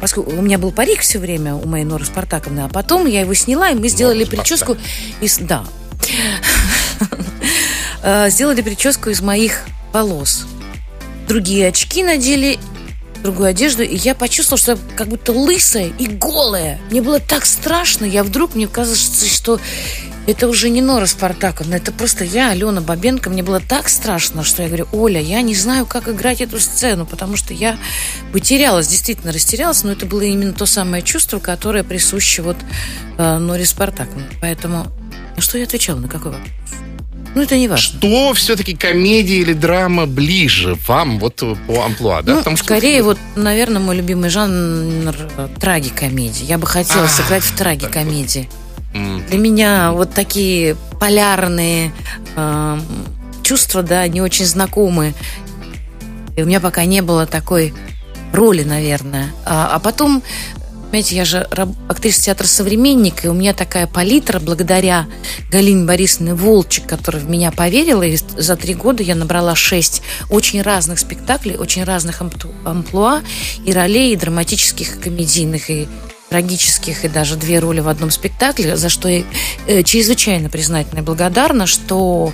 поскольку 0.00 0.30
у 0.30 0.42
меня 0.42 0.58
был 0.58 0.70
парик 0.70 1.00
все 1.00 1.18
время 1.18 1.54
у 1.54 1.66
моей 1.66 1.84
Норы 1.84 2.04
Спартаковны, 2.04 2.60
а 2.60 2.68
потом 2.68 3.06
я 3.06 3.20
его 3.20 3.32
сняла, 3.34 3.70
и 3.70 3.74
мы 3.74 3.88
сделали 3.88 4.24
Нора 4.24 4.36
прическу 4.36 4.76
из... 5.20 5.38
Да. 5.38 5.64
Э, 8.02 8.30
Сделали 8.30 8.60
прическу 8.60 9.10
из 9.10 9.20
моих 9.20 9.62
волос. 9.92 10.46
Другие 11.26 11.66
очки 11.66 12.04
надели, 12.04 12.60
другую 13.24 13.48
одежду, 13.48 13.82
и 13.82 13.96
я 13.96 14.14
почувствовала, 14.14 14.60
что 14.60 14.72
я 14.72 14.78
как 14.96 15.08
будто 15.08 15.32
лысая 15.32 15.90
и 15.98 16.06
голая. 16.06 16.78
Мне 16.90 17.02
было 17.02 17.18
так 17.18 17.44
страшно, 17.44 18.04
я 18.04 18.22
вдруг, 18.22 18.54
мне 18.54 18.68
кажется, 18.68 19.26
что 19.26 19.58
это 20.26 20.48
уже 20.48 20.68
не 20.70 20.80
Нора 20.82 21.06
Спартаковна, 21.06 21.76
это 21.76 21.92
просто 21.92 22.24
я, 22.24 22.50
Алена 22.50 22.80
Бабенко. 22.80 23.30
Мне 23.30 23.42
было 23.42 23.60
так 23.60 23.88
страшно, 23.88 24.42
что 24.44 24.62
я 24.62 24.68
говорю, 24.68 24.88
Оля, 24.92 25.20
я 25.20 25.40
не 25.42 25.54
знаю, 25.54 25.86
как 25.86 26.08
играть 26.08 26.40
эту 26.40 26.58
сцену, 26.60 27.06
потому 27.06 27.36
что 27.36 27.54
я 27.54 27.78
потерялась, 28.32 28.88
действительно 28.88 29.32
растерялась, 29.32 29.84
но 29.84 29.92
это 29.92 30.06
было 30.06 30.22
именно 30.22 30.52
то 30.52 30.66
самое 30.66 31.02
чувство, 31.02 31.38
которое 31.38 31.84
присуще 31.84 32.42
вот 32.42 32.56
э, 33.18 33.38
Норе 33.38 33.64
Спартаковне. 33.66 34.24
Поэтому, 34.40 34.86
что 35.38 35.58
я 35.58 35.64
отвечала, 35.64 35.98
на 36.00 36.08
какой 36.08 36.32
вопрос? 36.32 36.50
Ну, 37.34 37.42
это 37.42 37.58
не 37.58 37.68
важно. 37.68 37.98
Что 37.98 38.32
все-таки 38.32 38.74
комедия 38.74 39.40
или 39.40 39.52
драма 39.52 40.06
ближе 40.06 40.74
вам 40.88 41.18
вот 41.18 41.42
по 41.66 41.84
амплуа, 41.84 42.22
да? 42.22 42.32
Ну, 42.32 42.38
Потому 42.38 42.56
что- 42.56 42.64
скорее, 42.64 43.02
вот, 43.02 43.18
наверное, 43.34 43.78
мой 43.78 43.94
любимый 43.94 44.30
жанр 44.30 45.14
э, 45.36 45.48
трагикомедии. 45.60 46.44
Я 46.46 46.56
бы 46.56 46.66
хотела 46.66 47.04
А, 47.04 47.08
сыграть 47.08 47.42
в 47.42 47.54
трагикомедии. 47.54 48.48
М, 48.96 49.22
Для 49.26 49.38
меня 49.38 49.92
вот 49.92 50.12
такие 50.12 50.76
полярные 50.98 51.92
э, 52.36 52.80
чувства, 53.42 53.82
да, 53.82 54.06
не 54.08 54.20
очень 54.20 54.46
знакомы. 54.46 55.14
И 56.36 56.42
у 56.42 56.46
меня 56.46 56.60
пока 56.60 56.84
не 56.84 57.02
было 57.02 57.26
такой 57.26 57.74
роли, 58.32 58.62
наверное. 58.64 59.30
А, 59.44 59.70
а 59.74 59.78
потом 59.78 60.22
Понимаете, 60.90 61.16
я 61.16 61.24
же 61.24 61.38
актриса 61.88 62.22
театра 62.22 62.46
«Современник», 62.46 63.24
и 63.24 63.28
у 63.28 63.34
меня 63.34 63.52
такая 63.52 63.88
палитра 63.88 64.38
благодаря 64.38 65.06
Галине 65.50 65.84
Борисовне 65.84 66.32
Волчек, 66.32 66.86
которая 66.86 67.20
в 67.22 67.28
меня 67.28 67.50
поверила, 67.50 68.04
и 68.04 68.16
за 68.16 68.56
три 68.56 68.72
года 68.74 69.02
я 69.02 69.16
набрала 69.16 69.56
шесть 69.56 70.02
очень 70.30 70.62
разных 70.62 71.00
спектаклей, 71.00 71.56
очень 71.56 71.82
разных 71.82 72.22
амплу- 72.22 72.54
амплуа 72.64 73.20
и 73.66 73.72
ролей, 73.72 74.12
и 74.12 74.16
драматических, 74.16 74.96
и 74.96 75.00
комедийных, 75.00 75.70
и 75.70 75.88
трагических, 76.36 77.04
и 77.04 77.08
даже 77.08 77.36
две 77.36 77.60
роли 77.60 77.80
в 77.80 77.88
одном 77.88 78.10
спектакле, 78.10 78.76
за 78.76 78.90
что 78.90 79.08
я 79.08 79.22
э, 79.66 79.82
чрезвычайно 79.82 80.50
признательна 80.50 80.98
и 80.98 81.02
благодарна, 81.02 81.66
что 81.66 82.32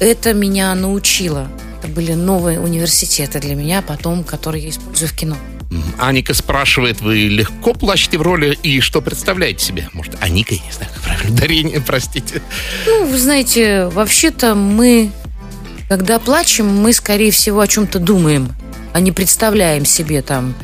это 0.00 0.34
меня 0.34 0.74
научило. 0.74 1.48
Это 1.78 1.86
были 1.92 2.14
новые 2.14 2.58
университеты 2.58 3.38
для 3.38 3.54
меня 3.54 3.80
потом, 3.80 4.24
которые 4.24 4.64
я 4.64 4.70
использую 4.70 5.08
в 5.08 5.12
кино. 5.12 5.36
Аника 6.00 6.34
спрашивает, 6.34 7.00
вы 7.00 7.28
легко 7.28 7.74
плачете 7.74 8.18
в 8.18 8.22
роли 8.22 8.58
и 8.64 8.80
что 8.80 9.00
представляете 9.00 9.64
себе? 9.64 9.88
Может, 9.92 10.16
Аника, 10.20 10.54
я 10.54 10.60
не 10.60 10.72
знаю, 10.72 10.90
как 10.92 11.02
правильно, 11.04 11.36
дарение, 11.40 11.80
простите. 11.80 12.42
Ну, 12.86 13.06
вы 13.06 13.18
знаете, 13.18 13.86
вообще-то 13.86 14.56
мы, 14.56 15.12
когда 15.88 16.18
плачем, 16.18 16.66
мы, 16.66 16.92
скорее 16.92 17.30
всего, 17.30 17.60
о 17.60 17.68
чем-то 17.68 18.00
думаем, 18.00 18.48
а 18.92 18.98
не 18.98 19.12
представляем 19.12 19.84
себе 19.84 20.22
там 20.22 20.54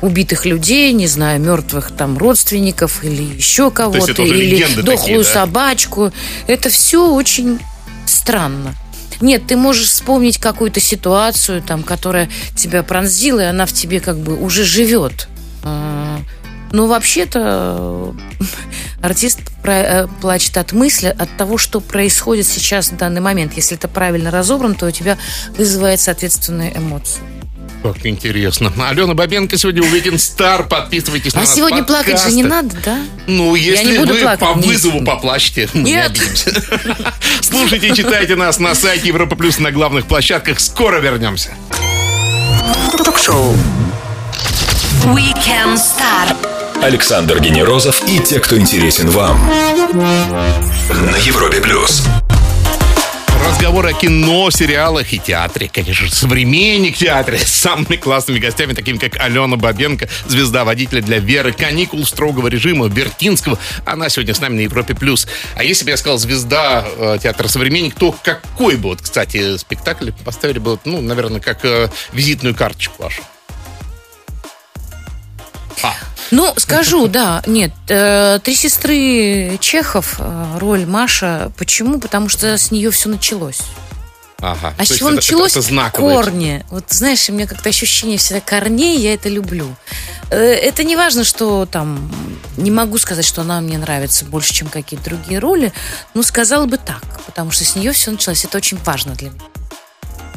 убитых 0.00 0.46
людей, 0.46 0.92
не 0.92 1.06
знаю, 1.06 1.40
мертвых 1.40 1.90
там 1.90 2.16
родственников 2.16 3.04
или 3.04 3.22
еще 3.22 3.70
кого-то, 3.70 4.22
или 4.22 4.62
дохлую 4.82 4.98
такие, 4.98 5.18
да? 5.18 5.24
собачку. 5.24 6.12
Это 6.46 6.70
все 6.70 7.12
очень 7.12 7.60
странно. 8.06 8.74
Нет, 9.20 9.46
ты 9.46 9.56
можешь 9.56 9.88
вспомнить 9.88 10.38
какую-то 10.38 10.80
ситуацию, 10.80 11.62
там, 11.62 11.82
которая 11.82 12.30
тебя 12.56 12.82
пронзила, 12.82 13.40
и 13.40 13.44
она 13.44 13.66
в 13.66 13.72
тебе 13.72 14.00
как 14.00 14.18
бы 14.18 14.34
уже 14.36 14.64
живет. 14.64 15.28
А, 15.62 16.20
Но 16.72 16.86
вообще-то 16.86 18.14
э, 18.40 18.44
артист 19.02 19.40
э, 19.64 20.06
плачет 20.22 20.56
от 20.56 20.72
мысли, 20.72 21.14
от 21.16 21.36
того, 21.36 21.58
что 21.58 21.80
происходит 21.80 22.46
сейчас 22.46 22.90
в 22.90 22.96
данный 22.96 23.20
момент. 23.20 23.52
Если 23.56 23.76
это 23.76 23.88
правильно 23.88 24.30
разобрано, 24.30 24.74
то 24.74 24.86
у 24.86 24.90
тебя 24.90 25.18
вызывает 25.56 26.00
соответственные 26.00 26.74
эмоции. 26.74 27.20
Как 27.82 28.04
интересно. 28.04 28.72
Алена 28.88 29.14
Бабенко 29.14 29.56
сегодня 29.56 29.82
у 29.82 29.86
Weekend 29.86 30.16
Star. 30.16 30.68
Подписывайтесь 30.68 31.32
на 31.34 31.40
А 31.40 31.44
нас 31.44 31.54
сегодня 31.54 31.82
плакать 31.82 32.20
же 32.22 32.30
не 32.32 32.42
подкасты. 32.42 32.76
надо, 32.76 32.76
да? 32.84 32.98
Ну, 33.26 33.54
если 33.54 33.92
не 33.92 33.98
буду 33.98 34.12
вы 34.14 34.20
плакать, 34.20 34.40
по 34.40 34.58
не- 34.58 34.66
вызову 34.66 35.02
поплачьте, 35.04 35.68
мы 35.72 35.82
не 35.82 35.92
Нет. 35.92 36.10
обидимся. 36.10 36.62
Слушайте 37.40 37.88
и 37.88 37.94
читайте 37.94 38.36
нас 38.36 38.58
на 38.58 38.74
сайте 38.74 39.08
Европа 39.08 39.34
Плюс 39.34 39.58
на 39.58 39.70
главных 39.72 40.06
площадках. 40.06 40.60
Скоро 40.60 41.00
вернемся. 41.00 41.54
Ток-шоу 43.02 43.54
Weekend 45.06 45.76
Star. 45.76 46.36
Александр 46.82 47.40
Генерозов 47.40 48.02
и 48.06 48.18
те, 48.20 48.40
кто 48.40 48.58
интересен 48.58 49.08
вам. 49.10 49.40
На 49.92 51.16
Европе 51.16 51.60
плюс. 51.60 52.02
Разговоры 53.60 53.90
о 53.90 53.92
кино, 53.92 54.50
сериалах 54.50 55.12
и 55.12 55.18
театре. 55.18 55.70
Конечно 55.70 56.08
современник 56.08 56.96
театре 56.96 57.36
с 57.36 57.48
самыми 57.48 57.96
классными 57.96 58.38
гостями, 58.38 58.72
такими 58.72 58.96
как 58.96 59.20
Алена 59.20 59.58
Бабенко, 59.58 60.08
звезда 60.26 60.64
водителя 60.64 61.02
для 61.02 61.18
Веры, 61.18 61.52
каникул 61.52 62.06
строгого 62.06 62.48
режима, 62.48 62.88
Бертинского. 62.88 63.58
Она 63.84 64.08
сегодня 64.08 64.32
с 64.32 64.40
нами 64.40 64.54
на 64.54 64.60
Европе+. 64.60 64.94
плюс. 64.94 65.28
А 65.56 65.62
если 65.62 65.84
бы 65.84 65.90
я 65.90 65.98
сказал 65.98 66.16
звезда 66.16 66.86
э, 66.96 67.18
театра 67.22 67.48
«Современник», 67.48 67.96
то 67.96 68.16
какой 68.24 68.76
бы, 68.76 68.88
вот, 68.88 69.02
кстати, 69.02 69.58
спектакль 69.58 70.10
поставили 70.24 70.58
бы, 70.58 70.78
ну, 70.86 71.02
наверное, 71.02 71.40
как 71.40 71.62
э, 71.66 71.90
визитную 72.14 72.54
карточку 72.54 73.02
вашу? 73.02 73.20
А, 75.82 75.92
Ну, 76.30 76.52
скажу, 76.56 77.08
да, 77.08 77.42
нет. 77.46 77.72
э, 77.88 78.38
Три 78.42 78.54
сестры 78.54 79.58
Чехов, 79.60 80.16
э, 80.18 80.58
роль 80.58 80.86
Маша. 80.86 81.50
Почему? 81.58 81.98
Потому 81.98 82.28
что 82.28 82.56
с 82.56 82.70
нее 82.70 82.90
все 82.90 83.08
началось. 83.08 83.60
ага. 84.40 84.72
А 84.78 84.84
с 84.84 84.88
чего 84.88 85.08
это- 85.08 85.16
началось? 85.16 85.52
Это, 85.52 85.62
знаковое. 85.62 86.14
Корни. 86.14 86.64
Вот 86.70 86.84
знаешь, 86.88 87.28
у 87.28 87.32
меня 87.32 87.46
как-то 87.46 87.68
ощущение 87.68 88.16
всегда 88.16 88.40
корней, 88.40 88.98
я 89.00 89.12
это 89.14 89.28
люблю. 89.28 89.66
Э, 90.30 90.36
Это 90.38 90.84
не 90.84 90.94
важно, 90.96 91.24
что 91.24 91.66
там, 91.66 92.10
не 92.56 92.70
могу 92.70 92.96
сказать, 92.98 93.24
что 93.26 93.40
она 93.42 93.60
мне 93.60 93.76
нравится 93.76 94.24
больше, 94.24 94.54
чем 94.54 94.68
какие-то 94.68 95.06
другие 95.10 95.40
роли, 95.40 95.72
но 96.14 96.22
сказала 96.22 96.66
бы 96.66 96.78
так, 96.78 97.02
потому 97.26 97.50
что 97.50 97.64
с 97.64 97.74
нее 97.76 97.92
все 97.92 98.12
началось. 98.12 98.44
Это 98.44 98.56
очень 98.58 98.78
важно 98.84 99.14
для 99.14 99.30
меня. 99.30 99.40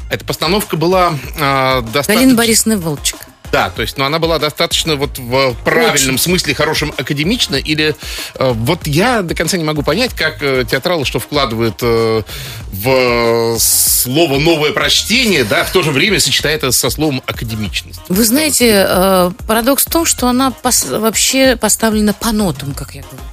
Эта 0.09 0.25
постановка 0.25 0.75
была 0.75 1.13
э, 1.39 1.81
достаточно... 1.83 2.13
Галина 2.15 2.35
Борисовна 2.35 2.77
Волчек. 2.77 3.17
Да, 3.53 3.69
то 3.69 3.83
есть, 3.83 3.99
но 3.99 4.05
она 4.05 4.17
была 4.17 4.39
достаточно 4.39 4.95
вот 4.95 5.19
в 5.19 5.53
правильном 5.63 6.17
смысле, 6.17 6.55
хорошем, 6.55 6.91
академично, 6.97 7.55
или 7.55 7.95
э, 8.33 8.51
вот 8.51 8.87
я 8.87 9.21
до 9.21 9.35
конца 9.35 9.57
не 9.57 9.63
могу 9.63 9.83
понять, 9.83 10.15
как 10.15 10.41
э, 10.41 10.65
театралы 10.67 11.05
что 11.05 11.19
вкладывают 11.19 11.75
э, 11.83 12.23
в 12.71 13.55
слово 13.59 14.39
новое 14.39 14.71
прочтение, 14.71 15.43
да, 15.43 15.65
в 15.65 15.71
то 15.71 15.83
же 15.83 15.91
время 15.91 16.19
сочетая 16.19 16.55
это 16.55 16.71
со 16.71 16.89
словом 16.89 17.21
академичность. 17.27 18.01
Вы 18.09 18.23
знаете, 18.23 18.87
э, 18.89 19.31
парадокс 19.47 19.85
в 19.85 19.91
том, 19.91 20.07
что 20.07 20.27
она 20.27 20.51
пос- 20.63 20.97
вообще 20.97 21.55
поставлена 21.55 22.13
по 22.13 22.31
нотам, 22.31 22.73
как 22.73 22.95
я 22.95 23.03
говорю. 23.03 23.23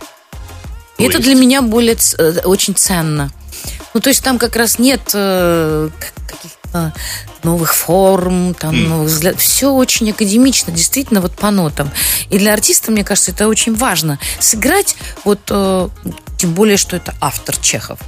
И 0.99 1.05
То 1.05 1.13
это 1.13 1.19
для 1.21 1.35
меня 1.35 1.63
более 1.63 1.97
э, 2.19 2.41
очень 2.45 2.75
ценно. 2.75 3.33
Ну, 3.95 4.01
то 4.01 4.11
есть 4.11 4.23
там 4.23 4.39
как 4.39 4.55
раз 4.57 4.79
нет 4.79 5.01
э, 5.15 5.89
каких-то 6.29 6.60
новых 7.43 7.75
форм, 7.75 8.55
там, 8.55 8.89
новых 8.89 9.09
взглядов. 9.09 9.41
Все 9.41 9.71
очень 9.71 10.11
академично, 10.11 10.73
действительно, 10.73 11.21
вот 11.21 11.33
по 11.33 11.51
нотам. 11.51 11.91
И 12.29 12.39
для 12.39 12.53
артиста, 12.53 12.91
мне 12.93 13.05
кажется, 13.05 13.33
это 13.33 13.49
очень 13.49 13.75
важно. 13.75 14.19
Сыграть, 14.39 14.97
вот, 15.25 15.41
э, 15.51 15.89
тем 16.37 16.55
более, 16.55 16.77
что 16.77 16.97
это 16.97 17.15
автор 17.21 17.57
Чехов. 17.57 17.99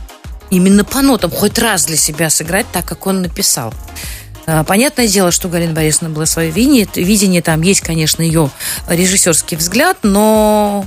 Именно 0.50 0.84
по 0.84 1.00
нотам, 1.00 1.30
хоть 1.30 1.58
раз 1.58 1.86
для 1.86 1.96
себя 1.96 2.28
сыграть 2.28 2.66
так, 2.72 2.84
как 2.84 3.06
он 3.06 3.22
написал. 3.22 3.72
А, 4.46 4.64
Понятное 4.64 5.08
дело, 5.08 5.30
что 5.30 5.48
у 5.48 5.50
Галины 5.50 5.72
Борисовны 5.72 6.10
было 6.10 6.24
свое 6.24 6.50
видение. 6.50 6.86
Видение 6.94 7.42
там 7.42 7.62
есть, 7.62 7.80
конечно, 7.80 8.22
ее 8.22 8.50
режиссерский 8.88 9.56
взгляд, 9.56 9.98
но 10.02 10.84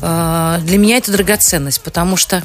э, 0.00 0.58
для 0.62 0.78
меня 0.78 0.96
это 0.96 1.12
драгоценность, 1.12 1.82
потому 1.82 2.16
что 2.16 2.42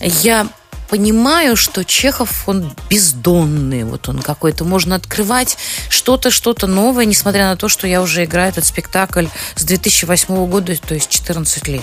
я 0.00 0.46
понимаю, 0.88 1.56
что 1.56 1.84
Чехов, 1.84 2.48
он 2.48 2.72
бездонный, 2.88 3.84
вот 3.84 4.08
он 4.08 4.20
какой-то, 4.20 4.64
можно 4.64 4.96
открывать 4.96 5.56
что-то, 5.88 6.30
что-то 6.30 6.66
новое, 6.66 7.04
несмотря 7.04 7.48
на 7.48 7.56
то, 7.56 7.68
что 7.68 7.86
я 7.86 8.02
уже 8.02 8.24
играю 8.24 8.50
этот 8.50 8.64
спектакль 8.64 9.26
с 9.54 9.64
2008 9.64 10.46
года, 10.46 10.76
то 10.76 10.94
есть 10.94 11.08
14 11.08 11.68
лет. 11.68 11.82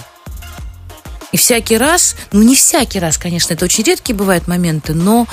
И 1.32 1.38
всякий 1.38 1.78
раз, 1.78 2.16
ну 2.32 2.44
не 2.44 2.56
всякий 2.56 3.00
раз, 3.00 3.18
конечно, 3.18 3.54
это 3.54 3.66
очень 3.66 3.84
редкие 3.84 4.16
бывают 4.16 4.48
моменты, 4.48 4.94
но 4.94 5.28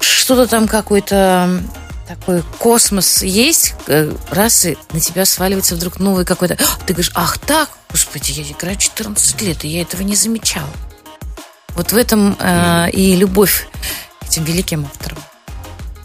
что-то 0.00 0.48
там 0.48 0.66
какой-то 0.66 1.62
такой 2.06 2.42
космос 2.58 3.22
есть, 3.22 3.74
э, 3.86 4.12
раз 4.30 4.64
и 4.64 4.76
на 4.92 5.00
тебя 5.00 5.24
сваливается 5.24 5.74
вдруг 5.74 5.98
новый 5.98 6.24
какой-то... 6.24 6.54
А, 6.54 6.84
Ты 6.86 6.92
говоришь, 6.92 7.12
ах 7.14 7.38
так, 7.38 7.68
господи, 7.90 8.32
я 8.32 8.42
играю 8.44 8.76
14 8.76 9.42
лет, 9.42 9.64
и 9.64 9.68
я 9.68 9.82
этого 9.82 10.02
не 10.02 10.14
замечала. 10.14 10.70
Вот 11.76 11.92
в 11.92 11.96
этом 11.96 12.36
э, 12.40 12.90
и 12.90 13.14
любовь 13.16 13.68
к 14.20 14.26
этим 14.26 14.44
великим 14.44 14.86
авторам. 14.86 15.18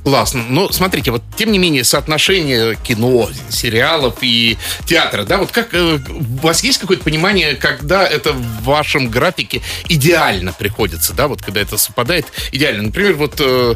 Классно. 0.04 0.44
Но 0.50 0.72
смотрите, 0.72 1.12
вот 1.12 1.22
тем 1.38 1.52
не 1.52 1.60
менее 1.60 1.84
соотношение 1.84 2.76
кино, 2.76 3.30
сериалов 3.50 4.18
и 4.22 4.58
театра, 4.86 5.24
да, 5.24 5.38
вот 5.38 5.52
как 5.52 5.74
э, 5.74 6.00
у 6.10 6.38
вас 6.38 6.64
есть 6.64 6.80
какое-то 6.80 7.04
понимание, 7.04 7.56
когда 7.56 8.08
это 8.08 8.34
в 8.34 8.64
вашем 8.64 9.10
графике 9.10 9.62
идеально 9.90 10.54
приходится, 10.54 11.14
да, 11.14 11.28
вот 11.28 11.44
когда 11.44 11.62
это 11.62 11.78
совпадает 11.78 12.26
идеально. 12.52 12.84
Например, 12.84 13.14
вот 13.14 13.36
э, 13.40 13.76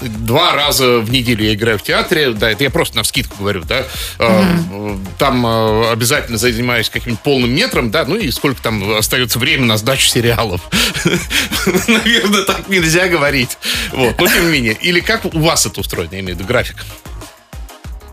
два 0.00 0.54
раза 0.54 0.98
в 1.00 1.10
неделю 1.10 1.44
я 1.44 1.54
играю 1.54 1.78
в 1.78 1.82
театре, 1.82 2.32
да, 2.32 2.50
это 2.50 2.64
я 2.64 2.70
просто 2.70 2.96
на 2.96 3.02
вскидку 3.02 3.36
говорю, 3.38 3.62
да, 3.62 3.84
Э, 4.18 4.96
там 5.18 5.46
э, 5.46 5.90
обязательно 5.90 6.38
занимаюсь 6.38 6.88
каким-нибудь 6.88 7.22
полным 7.22 7.54
метром, 7.54 7.90
да, 7.90 8.04
ну 8.04 8.16
и 8.16 8.30
сколько 8.30 8.62
там 8.62 8.96
остается 8.96 9.38
времени 9.38 9.66
на 9.66 9.76
сдачу 9.76 10.06
сериалов. 10.06 10.60
Наверное, 11.88 12.44
так 12.44 12.68
нельзя 12.68 13.08
говорить. 13.08 13.58
Вот, 13.92 14.18
но 14.18 14.26
тем 14.26 14.46
не 14.46 14.52
менее. 14.52 14.72
Или 14.74 15.00
как 15.00 15.24
у 15.24 15.38
вас 15.38 15.66
это 15.66 15.80
устроено, 15.80 16.14
я 16.14 16.20
имею 16.20 16.36
в 16.36 16.38
виду 16.38 16.48
график? 16.48 16.76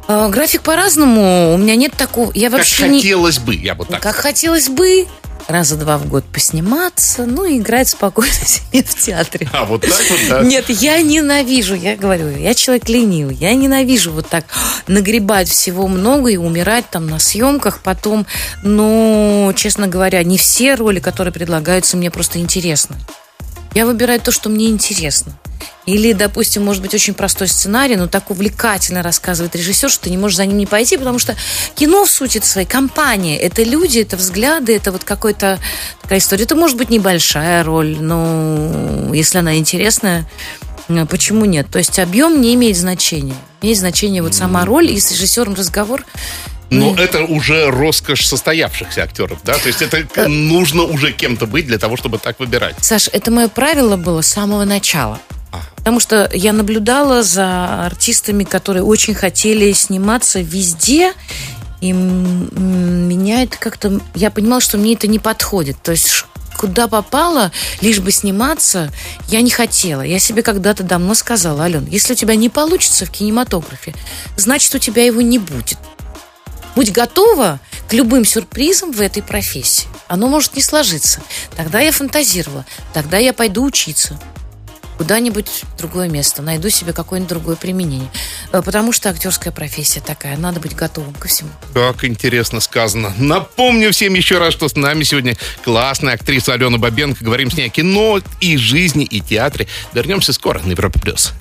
Э, 0.08 0.30
график 0.30 0.62
по-разному, 0.62 1.54
у 1.54 1.58
меня 1.58 1.76
нет 1.76 1.94
такого... 1.94 2.32
Я 2.34 2.50
Как 2.50 2.60
вообще 2.60 2.88
не... 2.90 3.00
хотелось 3.00 3.40
бы, 3.40 3.56
я 3.56 3.76
вот 3.76 3.90
так. 3.90 4.02
Как 4.02 4.16
хотелось 4.16 4.70
бы 4.70 5.08
раза 5.48 5.76
два 5.76 5.98
в 5.98 6.08
год 6.08 6.24
посниматься, 6.26 7.26
ну 7.26 7.46
и 7.46 7.60
играть 7.60 7.90
спокойно 7.90 8.34
себе 8.46 8.84
в 8.84 8.96
театре. 8.96 9.50
А, 9.54 9.66
вот 9.66 9.82
так 9.82 10.02
вот, 10.10 10.20
да? 10.30 10.42
Нет, 10.44 10.70
я 10.70 11.02
ненавижу, 11.02 11.76
я 11.76 11.96
говорю, 11.96 12.30
я 12.30 12.54
человек 12.54 12.90
ленивый, 12.90 13.36
я 13.36 13.54
ненавижу 13.54 14.12
вот 14.12 14.28
так 14.28 14.46
нагребать 14.88 15.50
всего 15.50 15.88
много 15.88 16.30
и 16.30 16.38
умирать 16.38 16.90
там 16.90 17.08
на 17.08 17.20
съемках 17.20 17.80
потом. 17.82 18.26
Но, 18.64 19.54
честно 19.56 19.88
говоря, 19.88 20.24
не 20.24 20.38
все 20.38 20.76
роли, 20.76 21.00
которые 21.00 21.34
предлагаются, 21.34 21.98
мне 21.98 22.12
просто 22.12 22.40
интересны. 22.40 22.96
Я 23.74 23.86
выбираю 23.86 24.20
то, 24.20 24.32
что 24.32 24.50
мне 24.50 24.70
интересно. 24.70 25.34
Или, 25.86 26.14
допустим, 26.14 26.64
может 26.64 26.82
быть 26.82 26.94
очень 26.94 27.14
простой 27.14 27.48
сценарий, 27.48 27.96
но 27.96 28.08
так 28.08 28.32
увлекательно 28.32 29.04
рассказывает 29.04 29.56
режиссер, 29.56 29.90
что 29.90 30.04
ты 30.04 30.10
не 30.10 30.18
можешь 30.18 30.38
за 30.38 30.46
ним 30.46 30.58
не 30.58 30.66
пойти, 30.66 30.98
потому 30.98 31.20
что 31.20 31.36
кино 31.76 32.06
в 32.06 32.12
сути 32.12 32.38
это 32.38 32.48
своей 32.48 32.68
компания. 32.68 33.38
Это 33.38 33.64
люди, 33.64 34.00
это 34.00 34.16
взгляды, 34.16 34.76
это 34.76 34.92
вот 34.92 35.04
какой-то 35.04 35.60
такая 36.02 36.20
история. 36.20 36.44
Это 36.44 36.56
может 36.56 36.78
быть 36.78 36.90
небольшая 36.90 37.64
роль, 37.64 37.98
но 38.00 39.14
если 39.14 39.40
она 39.40 39.58
интересная, 39.58 40.26
э, 40.88 41.06
почему 41.06 41.46
нет? 41.46 41.68
То 41.70 41.80
есть 41.80 42.00
объем 42.00 42.40
не 42.40 42.54
имеет 42.54 42.78
значения. 42.78 43.36
Имеет 43.62 43.80
значение 43.80 44.22
вот 44.22 44.34
сама 44.34 44.66
роль 44.66 44.90
и 44.90 45.00
с 45.00 45.12
режиссером 45.12 45.54
разговор. 45.56 46.06
Но 46.80 46.96
это 46.96 47.24
уже 47.24 47.70
роскошь 47.70 48.26
состоявшихся 48.26 49.04
актеров, 49.04 49.40
да? 49.44 49.54
То 49.54 49.68
есть 49.68 49.82
это 49.82 50.06
Э. 50.16 50.28
нужно 50.28 50.84
уже 50.84 51.12
кем-то 51.12 51.46
быть 51.46 51.68
для 51.68 51.78
того, 51.78 51.98
чтобы 51.98 52.18
так 52.18 52.40
выбирать. 52.40 52.76
Саш, 52.82 53.10
это 53.12 53.32
мое 53.32 53.48
правило 53.48 53.96
было 53.98 54.22
с 54.22 54.28
самого 54.28 54.64
начала. 54.66 55.20
Потому 55.76 56.00
что 56.00 56.30
я 56.34 56.54
наблюдала 56.54 57.22
за 57.24 57.86
артистами, 57.86 58.44
которые 58.44 58.84
очень 58.84 59.14
хотели 59.14 59.72
сниматься 59.74 60.40
везде, 60.40 61.14
и 61.82 61.92
меня 61.92 63.44
это 63.44 63.58
как-то... 63.58 64.00
Я 64.16 64.32
понимала, 64.32 64.62
что 64.62 64.78
мне 64.78 64.94
это 64.94 65.08
не 65.08 65.20
подходит. 65.20 65.76
То 65.84 65.92
есть 65.92 66.26
куда 66.58 66.88
попало, 66.88 67.52
лишь 67.82 68.00
бы 68.00 68.12
сниматься, 68.12 68.90
я 69.28 69.42
не 69.42 69.50
хотела. 69.50 70.02
Я 70.02 70.20
себе 70.20 70.42
когда-то 70.44 70.84
давно 70.84 71.14
сказала, 71.14 71.64
Ален, 71.64 71.86
если 71.88 72.14
у 72.14 72.16
тебя 72.16 72.36
не 72.36 72.48
получится 72.48 73.06
в 73.06 73.12
кинематографе, 73.12 73.94
значит, 74.38 74.74
у 74.74 74.80
тебя 74.80 75.04
его 75.04 75.22
не 75.22 75.40
будет. 75.40 75.78
Будь 76.76 76.92
готова 76.92 77.60
к 77.88 77.94
любым 77.94 78.26
сюрпризам 78.26 78.92
в 78.92 79.02
этой 79.02 79.22
профессии. 79.22 79.88
Оно 80.08 80.28
может 80.28 80.56
не 80.56 80.62
сложиться. 80.62 81.22
Тогда 81.56 81.80
я 81.80 81.92
фантазировала. 81.92 82.66
Тогда 82.94 83.18
я 83.18 83.34
пойду 83.34 83.64
учиться 83.64 84.20
куда-нибудь 84.98 85.64
в 85.74 85.78
другое 85.78 86.08
место, 86.08 86.42
найду 86.42 86.70
себе 86.70 86.94
какое-нибудь 86.94 87.30
другое 87.30 87.56
применение. 87.56 88.10
Э, 88.52 88.62
Потому 88.62 88.92
что 88.92 89.10
актерская 89.10 89.52
профессия 89.52 90.02
такая, 90.02 90.38
надо 90.38 90.60
быть 90.60 90.76
готовым 90.76 91.14
ко 91.16 91.28
всему. 91.28 91.50
Как 91.74 92.06
интересно 92.06 92.60
сказано. 92.60 93.14
Напомню 93.18 93.92
всем 93.92 94.14
еще 94.14 94.38
раз, 94.38 94.54
что 94.54 94.68
с 94.70 94.76
нами 94.76 95.04
сегодня 95.04 95.36
классная 95.64 96.14
актриса 96.14 96.54
Алена 96.54 96.78
Бабенко. 96.78 97.24
Говорим 97.24 97.52
с 97.52 97.56
ней 97.56 97.68
о 97.68 97.70
кино 97.70 98.22
и 98.40 98.56
жизни, 98.58 99.04
и 99.04 99.20
театре. 99.20 99.68
Вернемся 99.94 100.32
скоро 100.32 100.60
на 100.60 100.72
Европа+. 100.72 101.00
плюс. 101.00 101.34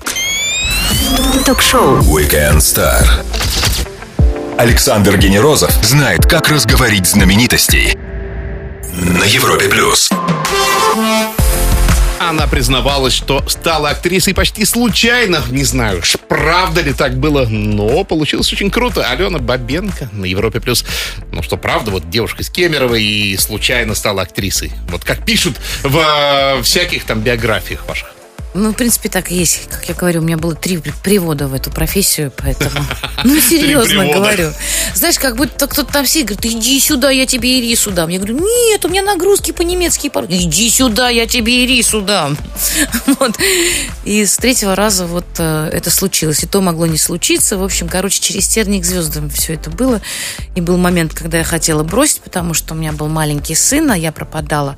Ток-шоу. 1.45 1.99
Weekend 2.01 2.57
Star. 2.57 3.05
Александр 4.57 5.17
Генерозов 5.17 5.71
знает, 5.83 6.25
как 6.25 6.47
разговорить 6.49 7.07
знаменитостей. 7.07 7.97
На 8.93 9.23
Европе 9.25 9.67
плюс. 9.67 10.11
Она 12.19 12.47
признавалась, 12.47 13.13
что 13.13 13.43
стала 13.49 13.89
актрисой 13.89 14.33
почти 14.33 14.63
случайно. 14.65 15.41
Не 15.49 15.63
знаю, 15.63 16.01
ш- 16.03 16.17
правда 16.17 16.81
ли 16.81 16.93
так 16.93 17.17
было, 17.17 17.45
но 17.45 18.03
получилось 18.03 18.51
очень 18.53 18.71
круто. 18.71 19.05
Алена 19.09 19.39
Бабенко 19.39 20.09
на 20.13 20.25
Европе 20.25 20.59
плюс. 20.61 20.85
Ну 21.31 21.43
что, 21.43 21.57
правда, 21.57 21.91
вот 21.91 22.09
девушка 22.09 22.43
из 22.43 22.49
Кемерово 22.49 22.95
и 22.95 23.35
случайно 23.37 23.95
стала 23.95 24.21
актрисой. 24.21 24.71
Вот 24.89 25.03
как 25.03 25.25
пишут 25.25 25.57
в 25.83 25.97
э, 25.97 26.61
всяких 26.63 27.03
там 27.03 27.19
биографиях 27.21 27.85
ваших. 27.87 28.12
Ну, 28.53 28.71
в 28.71 28.75
принципе, 28.75 29.09
так 29.09 29.31
и 29.31 29.35
есть. 29.35 29.67
Как 29.69 29.89
я 29.89 29.95
говорю, 29.95 30.21
у 30.21 30.23
меня 30.23 30.37
было 30.37 30.53
три 30.53 30.77
привода 30.77 31.47
в 31.47 31.53
эту 31.53 31.71
профессию, 31.71 32.31
поэтому... 32.35 32.85
Ну, 33.23 33.39
серьезно 33.39 34.05
говорю. 34.07 34.51
Знаешь, 34.95 35.17
как 35.17 35.37
будто 35.37 35.65
кто-то 35.67 35.91
там 35.93 36.05
сидит, 36.05 36.27
говорит, 36.27 36.45
иди 36.45 36.77
сюда, 36.79 37.09
я 37.09 37.25
тебе 37.25 37.59
ирису 37.59 37.91
дам. 37.91 38.09
Я 38.09 38.17
говорю, 38.17 38.37
нет, 38.39 38.83
у 38.83 38.89
меня 38.89 39.01
нагрузки 39.01 39.51
по-немецки. 39.51 40.09
по- 40.09 40.25
Иди 40.27 40.69
сюда, 40.69 41.07
я 41.09 41.25
тебе 41.25 41.63
ирису 41.63 42.01
дам. 42.01 42.37
Вот. 43.19 43.37
И 44.03 44.25
с 44.25 44.35
третьего 44.37 44.75
раза 44.75 45.05
вот 45.05 45.25
э, 45.37 45.69
это 45.71 45.89
случилось. 45.89 46.43
И 46.43 46.47
то 46.47 46.59
могло 46.61 46.85
не 46.85 46.97
случиться. 46.97 47.57
В 47.57 47.63
общем, 47.63 47.87
короче, 47.87 48.19
через 48.19 48.47
терник 48.47 48.83
к 48.83 48.85
звездам 48.85 49.29
все 49.29 49.53
это 49.53 49.69
было. 49.69 50.01
И 50.55 50.61
был 50.61 50.77
момент, 50.77 51.13
когда 51.13 51.37
я 51.37 51.43
хотела 51.45 51.83
бросить, 51.83 52.21
потому 52.21 52.53
что 52.53 52.73
у 52.73 52.77
меня 52.77 52.91
был 52.91 53.07
маленький 53.07 53.55
сын, 53.55 53.89
а 53.91 53.97
я 53.97 54.11
пропадала 54.11 54.75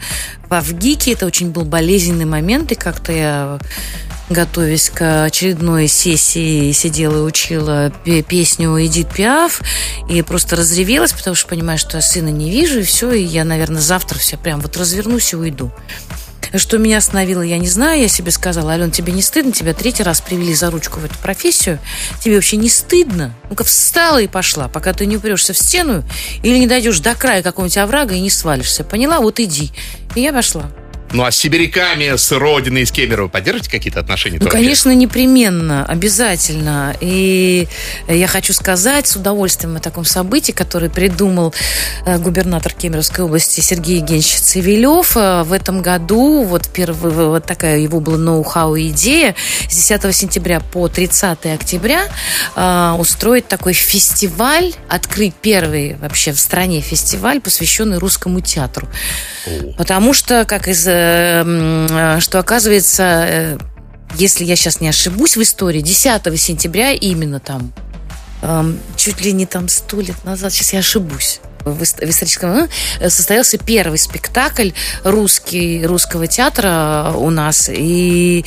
в 0.49 0.53
Авгике. 0.53 1.13
Это 1.13 1.25
очень 1.25 1.51
был 1.51 1.65
болезненный 1.65 2.25
момент, 2.25 2.71
и 2.71 2.75
как-то 2.75 3.11
я 3.11 3.59
готовясь 4.29 4.89
к 4.89 5.25
очередной 5.25 5.87
сессии, 5.87 6.71
сидела 6.71 7.17
и 7.17 7.21
учила 7.21 7.91
пе- 8.03 8.23
песню 8.23 8.75
Эдит 8.83 9.13
Пиаф, 9.13 9.61
и 10.09 10.21
просто 10.23 10.55
разревелась, 10.55 11.13
потому 11.13 11.35
что 11.35 11.49
понимаю, 11.49 11.77
что 11.77 11.97
я 11.97 12.01
сына 12.01 12.29
не 12.29 12.49
вижу, 12.49 12.79
и 12.79 12.83
все, 12.83 13.11
и 13.11 13.23
я, 13.23 13.43
наверное, 13.45 13.81
завтра 13.81 14.17
все 14.17 14.37
прям 14.37 14.61
вот 14.61 14.77
развернусь 14.77 15.33
и 15.33 15.35
уйду. 15.35 15.71
Что 16.53 16.77
меня 16.77 16.97
остановило, 16.97 17.41
я 17.41 17.57
не 17.57 17.67
знаю. 17.67 18.01
Я 18.01 18.07
себе 18.07 18.31
сказала, 18.31 18.73
Ален, 18.73 18.91
тебе 18.91 19.13
не 19.13 19.21
стыдно? 19.21 19.51
Тебя 19.51 19.73
третий 19.73 20.03
раз 20.03 20.21
привели 20.21 20.53
за 20.53 20.69
ручку 20.69 20.99
в 20.99 21.05
эту 21.05 21.17
профессию. 21.19 21.79
Тебе 22.19 22.35
вообще 22.35 22.57
не 22.57 22.69
стыдно? 22.69 23.33
Ну-ка 23.49 23.63
встала 23.63 24.21
и 24.21 24.27
пошла, 24.27 24.67
пока 24.67 24.93
ты 24.93 25.05
не 25.05 25.17
упрешься 25.17 25.53
в 25.53 25.57
стену 25.57 26.03
или 26.43 26.57
не 26.57 26.67
дойдешь 26.67 26.99
до 26.99 27.15
края 27.15 27.41
какого-нибудь 27.41 27.77
оврага 27.77 28.15
и 28.15 28.19
не 28.19 28.29
свалишься. 28.29 28.83
Поняла? 28.83 29.19
Вот 29.19 29.39
иди. 29.39 29.71
И 30.15 30.21
я 30.21 30.31
пошла. 30.31 30.71
Ну 31.11 31.23
а 31.23 31.31
с 31.31 31.37
сибиряками, 31.37 32.15
с 32.15 32.31
родиной, 32.31 32.81
из 32.81 32.91
Кемерово 32.91 33.27
поддержите 33.29 33.69
какие-то 33.69 33.99
отношения? 33.99 34.39
Ну, 34.41 34.49
конечно, 34.49 34.93
непременно, 34.93 35.85
обязательно. 35.85 36.95
И 36.99 37.67
я 38.07 38.27
хочу 38.27 38.53
сказать 38.53 39.07
с 39.07 39.15
удовольствием 39.15 39.77
о 39.77 39.79
таком 39.79 40.03
событии, 40.03 40.51
которое 40.51 40.89
придумал 40.89 41.53
э, 42.05 42.17
губернатор 42.17 42.73
Кемеровской 42.73 43.23
области 43.23 43.61
Сергей 43.61 43.99
Евгеньевич 43.99 44.35
Цивилев. 44.39 45.15
Э, 45.15 45.43
В 45.43 45.53
этом 45.53 45.81
году, 45.81 46.43
вот 46.43 46.67
первый, 46.67 47.11
вот 47.11 47.45
такая 47.45 47.79
его 47.79 47.99
была 47.99 48.17
ноу-хау 48.17 48.77
идея, 48.77 49.35
с 49.69 49.75
10 49.75 50.13
сентября 50.13 50.59
по 50.59 50.87
30 50.89 51.45
октября 51.45 52.01
э, 52.55 52.95
устроить 52.99 53.47
такой 53.47 53.73
фестиваль, 53.73 54.73
открыть 54.89 55.35
первый 55.35 55.95
вообще 55.95 56.33
в 56.33 56.39
стране 56.39 56.81
фестиваль, 56.81 57.39
посвященный 57.39 57.99
русскому 57.99 58.41
театру. 58.41 58.89
Потому 59.77 60.13
что, 60.13 60.43
как 60.45 60.67
из, 60.67 60.87
что 62.19 62.39
оказывается, 62.39 63.03
э, 63.27 63.57
если 64.17 64.43
я 64.45 64.55
сейчас 64.55 64.81
не 64.81 64.87
ошибусь 64.89 65.35
в 65.35 65.41
истории, 65.41 65.81
10 65.81 66.37
сентября 66.39 66.91
именно 66.93 67.39
там, 67.39 67.73
эм, 68.41 68.79
чуть 68.95 69.21
ли 69.21 69.31
не 69.33 69.45
там 69.45 69.67
сто 69.67 69.99
лет 69.99 70.23
назад, 70.23 70.53
сейчас 70.53 70.73
я 70.73 70.79
ошибусь, 70.79 71.39
в, 71.65 71.81
ис- 71.81 72.05
в 72.05 72.09
историческом 72.09 72.69
э, 72.99 73.09
состоялся 73.09 73.57
первый 73.57 73.97
спектакль 73.97 74.69
русский, 75.03 75.85
русского 75.85 76.27
театра 76.27 77.11
у 77.15 77.29
нас. 77.29 77.69
И 77.73 78.45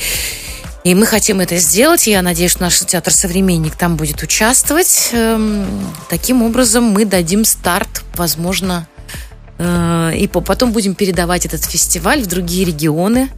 и 0.85 0.95
мы 0.95 1.05
хотим 1.05 1.41
это 1.41 1.57
сделать. 1.57 2.07
Я 2.07 2.21
надеюсь, 2.21 2.51
что 2.51 2.61
наш 2.61 2.79
театр 2.79 3.13
«Современник» 3.13 3.75
там 3.75 3.97
будет 3.97 4.23
участвовать. 4.23 5.09
Эм, 5.11 5.67
Таким 6.09 6.41
образом, 6.41 6.85
мы 6.85 7.03
дадим 7.03 7.43
старт, 7.43 8.01
возможно, 8.15 8.87
э, 8.95 8.98
и 9.59 10.27
по- 10.31 10.41
потом 10.41 10.71
будем 10.71 10.95
передавать 10.95 11.45
этот 11.45 11.65
фестиваль 11.65 12.21
в 12.21 12.27
другие 12.27 12.65
регионы 12.65 13.29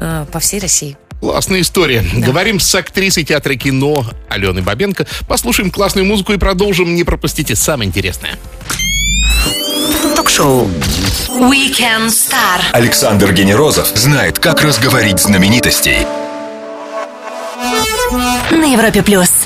э, 0.00 0.26
по 0.30 0.38
всей 0.38 0.60
России. 0.60 0.96
Классная 1.20 1.62
история. 1.62 2.04
Говорим 2.14 2.60
с 2.60 2.74
актрисой 2.74 3.24
театра 3.24 3.54
и 3.54 3.56
кино 3.56 4.04
Аленой 4.28 4.62
Бабенко. 4.62 5.06
Послушаем 5.26 5.70
классную 5.70 6.04
музыку 6.06 6.34
и 6.34 6.36
продолжим. 6.36 6.94
Не 6.94 7.04
пропустите 7.04 7.56
самое 7.56 7.88
интересное. 7.88 8.38
Ток-шоу. 10.14 10.68
Weekend 11.28 12.08
Star. 12.08 12.60
Александр 12.72 13.32
Генерозов 13.32 13.88
знает, 13.94 14.38
как 14.38 14.62
разговорить 14.62 15.18
знаменитостей. 15.20 16.06
На 18.50 18.64
Европе 18.72 19.02
плюс. 19.02 19.45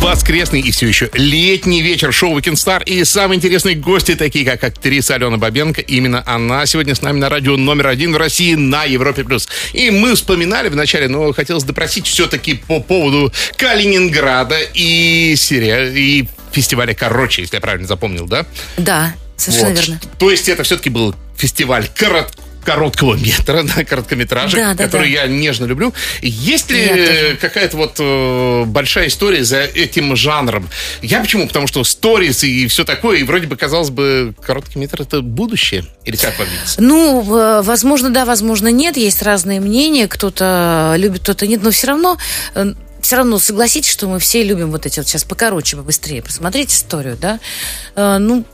Воскресный 0.00 0.60
и 0.60 0.70
все 0.70 0.86
еще 0.86 1.10
летний 1.14 1.82
вечер 1.82 2.12
шоу 2.12 2.38
Weekend 2.38 2.54
Star 2.54 2.84
и 2.84 3.04
самые 3.04 3.38
интересные 3.38 3.74
гости, 3.74 4.14
такие 4.14 4.44
как 4.44 4.62
актриса 4.62 5.14
Алена 5.16 5.36
Бабенко. 5.36 5.80
Именно 5.80 6.22
она 6.26 6.64
сегодня 6.66 6.94
с 6.94 7.02
нами 7.02 7.18
на 7.18 7.28
радио 7.28 7.56
номер 7.56 7.88
один 7.88 8.12
в 8.12 8.16
России 8.16 8.54
на 8.54 8.84
Европе+. 8.84 9.24
плюс. 9.24 9.48
И 9.72 9.90
мы 9.90 10.14
вспоминали 10.14 10.68
вначале, 10.68 11.08
но 11.08 11.32
хотелось 11.32 11.64
допросить 11.64 12.06
все-таки 12.06 12.54
по 12.54 12.80
поводу 12.80 13.32
Калининграда 13.56 14.58
и, 14.74 15.34
серия, 15.36 15.88
и 15.92 16.26
фестиваля 16.52 16.94
«Короче», 16.94 17.42
если 17.42 17.56
я 17.56 17.60
правильно 17.60 17.86
запомнил, 17.88 18.26
да? 18.26 18.46
Да, 18.76 19.14
совершенно 19.36 19.70
Вот. 19.70 19.78
верно. 19.80 20.00
То 20.18 20.30
есть 20.30 20.48
это 20.48 20.62
все-таки 20.62 20.88
был 20.90 21.14
фестиваль 21.36 21.88
корот- 21.94 22.32
короткого 22.66 23.14
метра, 23.14 23.62
да, 23.76 23.84
короткометражек, 23.84 24.58
Да, 24.60 24.74
да, 24.74 24.84
который 24.84 25.12
да. 25.14 25.22
я 25.22 25.26
нежно 25.28 25.64
люблю. 25.66 25.94
Есть 26.20 26.70
ли 26.70 26.80
э, 26.84 27.36
какая-то 27.36 27.76
вот 27.76 27.94
э, 28.00 28.64
большая 28.66 29.06
история 29.06 29.44
за 29.44 29.60
этим 29.62 30.16
жанром? 30.16 30.68
Я 31.00 31.20
почему? 31.20 31.46
Потому 31.46 31.66
что 31.68 31.84
сторис 31.84 32.42
и 32.44 32.66
все 32.66 32.84
такое, 32.84 33.18
и 33.18 33.22
вроде 33.22 33.46
бы, 33.46 33.56
казалось 33.56 33.90
бы, 33.90 34.34
короткий 34.44 34.78
метр 34.80 35.02
это 35.02 35.20
будущее. 35.22 35.84
Или 36.04 36.16
как 36.16 36.38
вам 36.38 36.48
видится? 36.48 36.82
Ну, 36.82 37.20
в- 37.20 37.62
возможно, 37.62 38.10
да, 38.10 38.24
возможно, 38.24 38.68
нет. 38.68 38.96
Есть 38.96 39.22
разные 39.22 39.60
мнения. 39.60 40.08
Кто-то 40.08 40.94
любит, 40.98 41.22
кто-то 41.22 41.46
нет. 41.46 41.62
Но 41.62 41.70
все 41.70 41.86
равно 41.86 42.18
э, 42.54 42.74
все 43.00 43.16
равно 43.16 43.38
согласитесь, 43.38 43.90
что 43.92 44.08
мы 44.08 44.18
все 44.18 44.42
любим 44.42 44.72
вот 44.72 44.84
эти 44.86 44.98
вот 44.98 45.06
сейчас 45.08 45.22
покороче, 45.22 45.76
побыстрее 45.76 46.22
посмотреть 46.22 46.72
историю, 46.72 47.16
да. 47.20 47.38
Э, 47.94 48.18
Ну, 48.18 48.44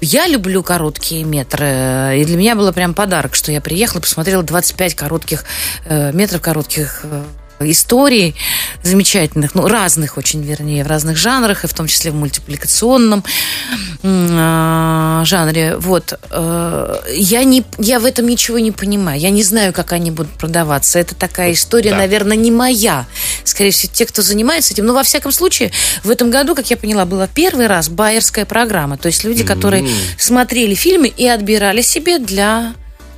я 0.00 0.26
люблю 0.26 0.62
короткие 0.62 1.24
метры. 1.24 2.20
И 2.20 2.24
для 2.24 2.36
меня 2.36 2.54
было 2.54 2.72
прям 2.72 2.94
подарок, 2.94 3.34
что 3.34 3.52
я 3.52 3.60
приехала, 3.60 4.00
посмотрела 4.00 4.42
25 4.42 4.94
коротких 4.94 5.44
э, 5.84 6.12
метров, 6.12 6.40
коротких 6.40 7.00
э, 7.04 7.24
историй 7.60 8.36
замечательных, 8.82 9.54
ну, 9.54 9.66
разных 9.66 10.16
очень, 10.16 10.42
вернее, 10.42 10.84
в 10.84 10.86
разных 10.86 11.16
жанрах, 11.16 11.64
и 11.64 11.66
в 11.66 11.74
том 11.74 11.86
числе 11.86 12.10
в 12.10 12.14
мультипликационном 12.14 13.24
э, 13.24 13.87
жанре. 14.02 15.76
Вот. 15.76 16.18
Э, 16.30 17.00
я, 17.12 17.44
не, 17.44 17.64
я 17.78 17.98
в 18.00 18.04
этом 18.04 18.26
ничего 18.26 18.58
не 18.58 18.70
понимаю. 18.70 19.18
Я 19.20 19.30
не 19.30 19.42
знаю, 19.42 19.72
как 19.72 19.92
они 19.92 20.10
будут 20.10 20.32
продаваться. 20.32 20.98
Это 20.98 21.14
такая 21.14 21.52
история, 21.52 21.90
Да. 21.90 21.96
наверное, 21.98 22.36
не 22.36 22.50
моя. 22.50 23.06
Скорее 23.44 23.70
всего, 23.70 23.92
те, 23.92 24.06
кто 24.06 24.22
занимается 24.22 24.72
этим. 24.74 24.86
Но, 24.86 24.94
во 24.94 25.02
всяком 25.02 25.32
случае, 25.32 25.72
в 26.04 26.10
этом 26.10 26.30
году, 26.30 26.54
как 26.54 26.70
я 26.70 26.76
поняла, 26.76 27.04
была 27.04 27.26
первый 27.26 27.66
раз 27.66 27.88
байерская 27.88 28.44
программа. 28.44 28.96
То 28.98 29.06
есть 29.06 29.24
люди, 29.24 29.42
которые 29.44 29.88
смотрели 30.18 30.74
фильмы 30.74 31.08
и 31.08 31.26
отбирали 31.26 31.82
себе 31.82 32.18
для... 32.18 32.74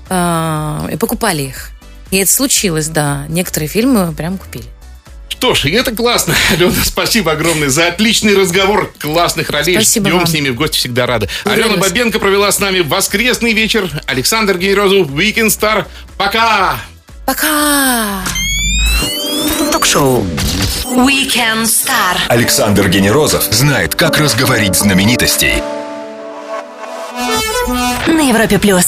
э, 0.09 0.89
и 0.93 0.97
покупали 0.97 1.43
их. 1.43 1.71
И 2.11 2.17
это 2.17 2.33
случилось, 2.33 2.89
да. 2.89 3.27
Некоторые 3.29 3.69
фильмы 3.69 4.13
прям 4.13 4.39
купили. 4.39 4.65
Что 5.41 5.55
ж, 5.55 5.65
и 5.65 5.71
это 5.71 5.91
классно. 5.97 6.35
Алена, 6.51 6.71
спасибо 6.85 7.33
огромное 7.33 7.71
за 7.71 7.87
отличный 7.87 8.37
разговор. 8.37 8.93
Классных 8.99 9.49
ролей. 9.49 9.73
Спасибо 9.77 10.09
Ждем 10.09 10.19
вам. 10.19 10.27
с 10.27 10.33
ними 10.35 10.51
в 10.51 10.55
гости 10.55 10.77
всегда 10.77 11.07
рады. 11.07 11.31
Благодарю 11.45 11.71
Алена. 11.71 11.81
Бабенко 11.81 12.19
провела 12.19 12.53
с 12.53 12.59
нами 12.59 12.81
воскресный 12.81 13.55
вечер. 13.55 13.91
Александр 14.05 14.59
Генерозов, 14.59 15.09
Weekend 15.09 15.47
Star. 15.47 15.87
Пока! 16.19 16.77
Пока! 17.25 18.23
Ток-шоу 19.73 20.27
Weekend 20.85 21.63
Star. 21.65 22.19
Александр 22.29 22.91
Генерозов 22.91 23.45
знает, 23.45 23.95
как 23.95 24.19
разговорить 24.19 24.77
знаменитостей. 24.77 25.63
На 28.07 28.29
Европе 28.29 28.59
плюс. 28.59 28.85